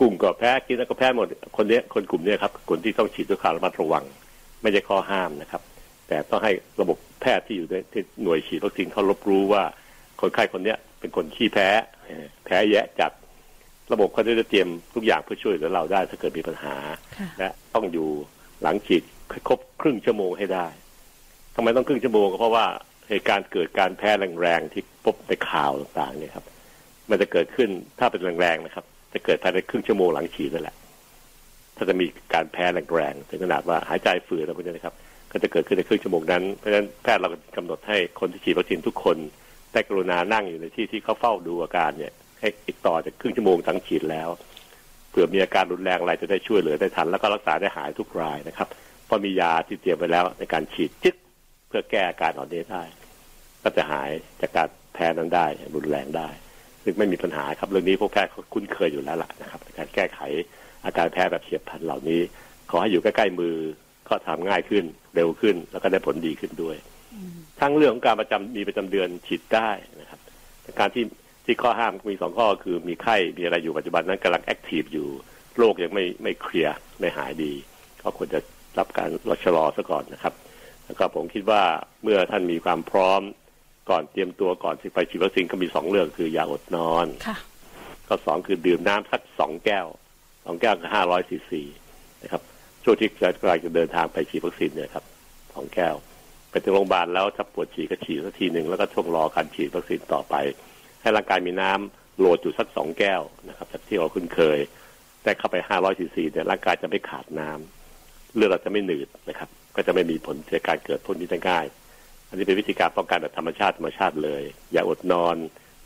[0.00, 4.04] กุ้งก็แพ้กินแล้วก็แพ้หมด คนเนี้ยคนกลุ่มเนี้ยครับ คนที่ต้องฉีดด้วยความระมัดระวัง
[4.62, 5.62] ไม่ใช่ข้อห้ามนะครับ
[6.08, 9.62] แต่ต้องให้ระบบแพทย์ที่อยู่ในที่หน่วยฉีดวัคซีนเขารับรู้ว่า
[10.20, 11.68] คนไข้คนเนี้ยเป็นคนขี้แพ้
[12.04, 13.12] เอ่อแพ้แยะจัด
[13.92, 16.74] ระบบเขาจะเตรียมทุกอย่างเพื่อช่วยเหลือเราได้ถ้าเกิดมีปัญหา
[17.16, 18.08] ค่ะและต้องอยู่
[18.62, 19.02] หลังฉีด
[19.48, 20.66] ครบครึ่งชั่วโมงให้ได้
[21.56, 22.66] ทำไมต้องครึ่งชั่วโมงก็เพราะว่า
[23.08, 26.46] เหตุการณ์เกิดการแพ้แรงๆที่พบในข่าวต่างๆเนี่ยครับ
[27.10, 30.76] มันจะเกิดขึ้นถ้าเป็นแรงๆนะครับ จะเกิดภายในครึ่งชั่วโมงหลังฉีดนั่นแหละ
[31.76, 34.94] ถ้าจะมีการแพ้แรงๆถึงขนาดว่าหายใจฝืดอะไรพวกนี้นะครับ
[35.32, 39.16] ก็จะเกิดขึ้นในครึ่งชั่วโมงนั้นเพราะฉะนั้นแพทย์เราก็กำหนดให้คนที่ฉีดวัคซีนทุกคน
[39.72, 44.28] ได้กรุณานั่งอยู่ในที่ที่เขาเฝ้าดูอาการเนี่ย ให้อีกต่อจากครึ่งชั่วโมงทั้งฉีดแล้ว
[45.10, 48.68] เผื่อมีอาการรุนแรงอะไรจะได้ช่วยเหลือได้ทันแล้วก็รักษาได้หายทุกรายนะครับ
[49.06, 51.16] เพราะมียาที่เตรียมไว้แล้วในการฉีดจึ๊ก
[51.68, 52.82] เพื่อแก้อาการอ่อนนี้ได้
[53.62, 56.28] ก็จะหายจากการแพ้นั้นได้รุนแรงได้
[56.84, 60.20] ซึ่งไม่มีปัญหาครับเรื่องนี้พวกแพทย์คุ้นเคยอยู่แล้วล่ะนะครับในการแก้ไข
[60.84, 62.20] อาการแพ้แบบเฉียบพลันเหล่านี้
[62.70, 63.54] ขอให้อยู่ใกล้ๆมือ
[64.08, 66.76] ก็ทำง่ายขึ้นเร็วขึ้น แล้วก็ได้ผลดีขึ้นด้วย
[67.60, 70.20] ทั้งเรื่องของการประจำมีประจำเดือนฉีดได้นะครับ
[70.80, 71.04] การที่
[71.44, 75.06] ที่ข้อห้ามมีสองข้อคือมีไข้มีอะไรอยู่ปัจจุบันนั้นกำลังแอคทีฟอยู่
[75.58, 77.52] โรคยังไม่ไม่เคลียร์ไม่หายดี
[78.02, 78.40] ก็ควรจะ
[78.78, 80.34] รับการรชะลอซะก่อนนะครับ
[80.86, 81.62] แล้วก็ผมคิดว่า
[82.02, 83.22] เมื่อท่านมีความพร้อม
[83.90, 87.36] ก่อนเตรียมตัวก่อนที่ไปฉีดวัคซีนก็มีสองเรื่องคืออย่าอดนอนค่ะ
[88.08, 89.86] ก็สองคือดื่มน้ำสักสองแก้ว
[90.44, 91.62] สองแก้วคือห้าร้อยซีซี
[92.22, 92.42] นะครับ
[92.84, 95.04] ช่วงที่จะกำลังจะเดินทางไปฉีดวัคซีนเนี่ยครับ
[95.54, 95.94] สองแก้ว
[96.50, 100.34] ไปถึงโรงพยาบาลแล้วถ้าปวดฉี่ก็ฉีดสักทีหนึ่งแล้วก็ช่วงรอการฉีดวัคซีนต่อไป
[101.00, 104.58] ให้ร่างกายมีน้ำโหลดอยู่สักสองแก้วนะครับจากที่เราคุ้นเคย
[105.22, 111.66] แต่เข้าไปห้าร้อยซีซีเนี่ยร่างกายจะไม่ขาดน้ำเลือดเราจะไม่หนืดนะครับ ก็จะไม่มีผลเสียการเกิดพวกนี้ได้ง่าย
[112.28, 115.36] อันนี้เป็นวิธีการป้องกันแบบธรรมชาติธรรมชาติเลย อย่าอดนอน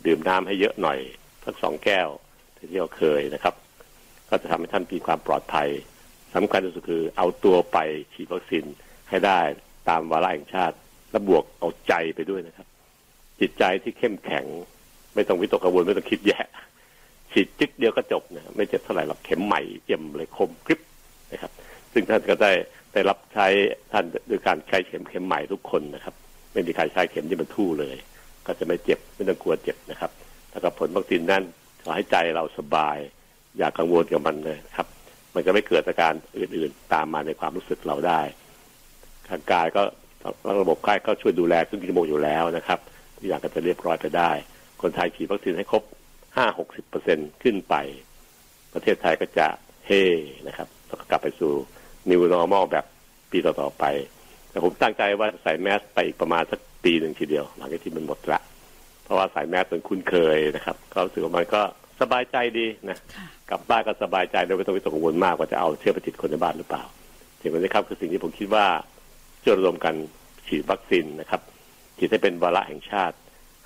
[0.06, 0.98] ดื่มน้ำให้เยอะหน่อย
[1.44, 2.08] สักสองแก้ว
[2.56, 3.54] ที่เราเคยนะครับ
[4.28, 5.68] ก็จะทำให้ท่านมีความปลอดภัย
[6.34, 7.78] สำคัญที่สุดคือเอาตัวไป
[8.12, 8.64] ฉีดวัคซีน
[9.10, 9.40] ให้ได้
[9.88, 10.76] ตามวาระแห่งชาติ
[11.10, 12.66] และบวกเอาใจไปด้วยนะครับ
[13.40, 14.44] จิตใจที่เข้มแข็ง
[15.14, 16.40] ไม่ต้องวิตกกังวลไม่ต้องคิดแย่
[17.32, 20.80] ฉีดจิ๊กเดียวก็จบนะไม่เจ็บเท่าไหร่หรอกเข็มใหม่เยี่ยมเลยคมกริบ
[21.32, 21.52] นะครับ
[21.92, 22.52] ซึ่งท่านก็ได้
[22.92, 23.46] ได้รับใช้
[23.92, 26.14] ท่านโดยการใช้เข็มเข็มใหม่ทุกคนนะครับ
[26.52, 27.96] ไม่มีใครใช้เข็มที่มันทู่เลย
[28.46, 30.10] ก็จะไม่เจ็บไม่ต้องกลัวเจ็บนะครับ
[30.50, 31.42] แล้วก็ผลวัคซีนนั้น
[31.82, 32.98] ขอให้ใจเราสบาย
[33.58, 34.86] อย่ากังวลกับมันเลยครับ
[35.34, 38.20] มันจะไม่เกิดอาการอื่นๆ ตามมาในความรู้สึกเราได้
[39.28, 39.82] ทางกายก็
[40.62, 42.78] ระบบค่ายก็ช่วยดูแลครึ่งชั่วโมงอยู่แล้วนะครับ
[43.16, 44.30] ทุกอย่างก็จะเรียบร้อยไปได้
[44.82, 45.82] คนไทยฉีดวัคซีนให้ครบ
[46.36, 47.74] ห้าหกสิบเปอร์เซ็นขึ้นไป
[48.74, 49.46] ประเทศไทยก็จะ
[49.86, 49.90] เฮ
[50.46, 51.52] นะครับแล้วก็กลับไปสู่
[52.10, 52.84] new normal แบบ
[53.30, 53.84] ปีต่อๆไป
[54.50, 58.40] แต่ผมตั้งใจว่าใส่แมสไปอีกประมาณสักปีหนึ่งทีเดียว หลังจากที่มันหมดละ
[59.04, 61.62] เพราะว่าใส่แมสจนคุ้นเคยนะครับ ก็รู้สึกว่ามันก็
[62.00, 66.84] สบายใจดีนะค่ะกลับบ้านก็สบายใจโดยไม่ต้องวิตกกังวลมากว่าจะเอาเชื้อไปติดคนในบ้านหรือเปล่า
[67.40, 68.66] สิ่งนี้ครับคือสิ่งที่ผมคิดว่า
[69.44, 69.94] จะระดมกัน
[70.46, 71.40] ฉีดวัคซีนนะครับ
[71.98, 73.16] ฉีดให้เป็นวาระแห่งชาติ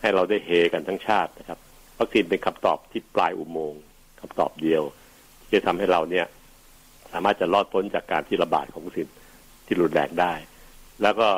[0.00, 1.58] ให้เราได้เฮกันทั้งชาตินะครับ
[1.98, 3.82] วัคซีนเป็นคำตอบที่ปลายอุโมงค์
[4.20, 4.82] คำตอบเดียว
[5.46, 6.26] ที่จะทำให้เราเนี่ย
[7.14, 9.08] สามารถจะรอดพ้นจากการที่ระบาดของวัคซีน
[9.66, 10.32] ที่รุนแรงได้
[11.02, 11.28] แล้วก็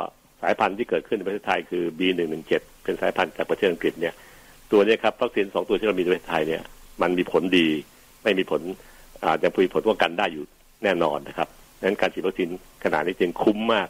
[0.42, 4.14] สายพันธุ์ที่เกิดขึ้นในประเทศไทยคือ B117 เป็นสายพันธุ์จากประเทศอังกฤษเนี่ย
[4.72, 6.62] ตัวเนี้ครับวัคซีนสองตัวที่เรามีในประเทศไทยเนี่ย
[7.02, 7.68] มันมีผลดี
[8.24, 8.60] ไม่มีผล
[9.22, 10.44] อ่าจะมีผลป้องกันได้อยู่
[10.84, 12.48] แน่นอนนะครับดังนั้นการฉีดวัคซีน
[12.84, 13.88] ขนาดนี้จึงคุ้มมาก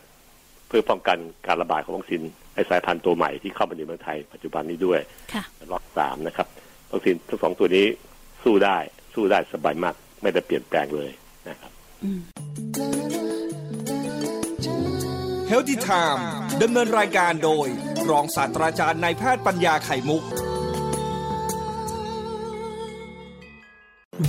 [0.69, 2.23] เพื่อป้องกันการระบาดของวัคซีน
[2.55, 5.01] ไอสายพันธุ์ตัวใหม่ที่เข้ามาในเมืองไทยปัจจุบันนี้ด้วย
[5.33, 6.47] ค่ะล็อกสามนะครับ
[6.93, 7.87] วัคซีนทั้งสองตัวนี้
[8.45, 8.79] สู้ได้
[9.15, 11.11] สู้ได้สบายมากไม่ได้เปลี่ยนแปลงเลย
[11.49, 11.76] นะครับอืม
[15.48, 16.26] เฮลติไทม์
[16.62, 17.68] ดำเนินรายการโดย
[18.10, 20.24] รองศาสตราจารย์นายแพทย์ปัญญาไข่มุก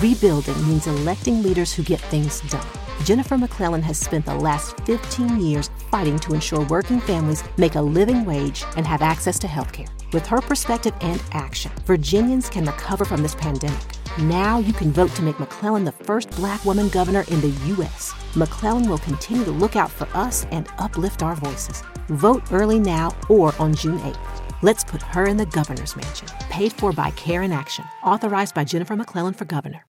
[0.07, 2.67] Rebuilding means electing leaders who get things done.
[3.05, 7.83] Jennifer McClellan has spent the last 15 years fighting to ensure working families make a
[7.83, 9.89] living wage and have access to health care.
[10.13, 13.96] With her perspective and action, Virginians can recover from this pandemic.
[14.20, 18.16] Now you can vote to make McClellan the first black woman governor in the U.S.
[18.36, 21.84] McClellan will continue to look out for us and uplift our voices.
[22.08, 24.64] Vote early now or on June 8th.
[24.64, 26.28] Let's put her in the governor's mansion.
[26.50, 27.86] Paid for by Care in Action.
[28.02, 29.84] Authorized by Jennifer McClellan for governor.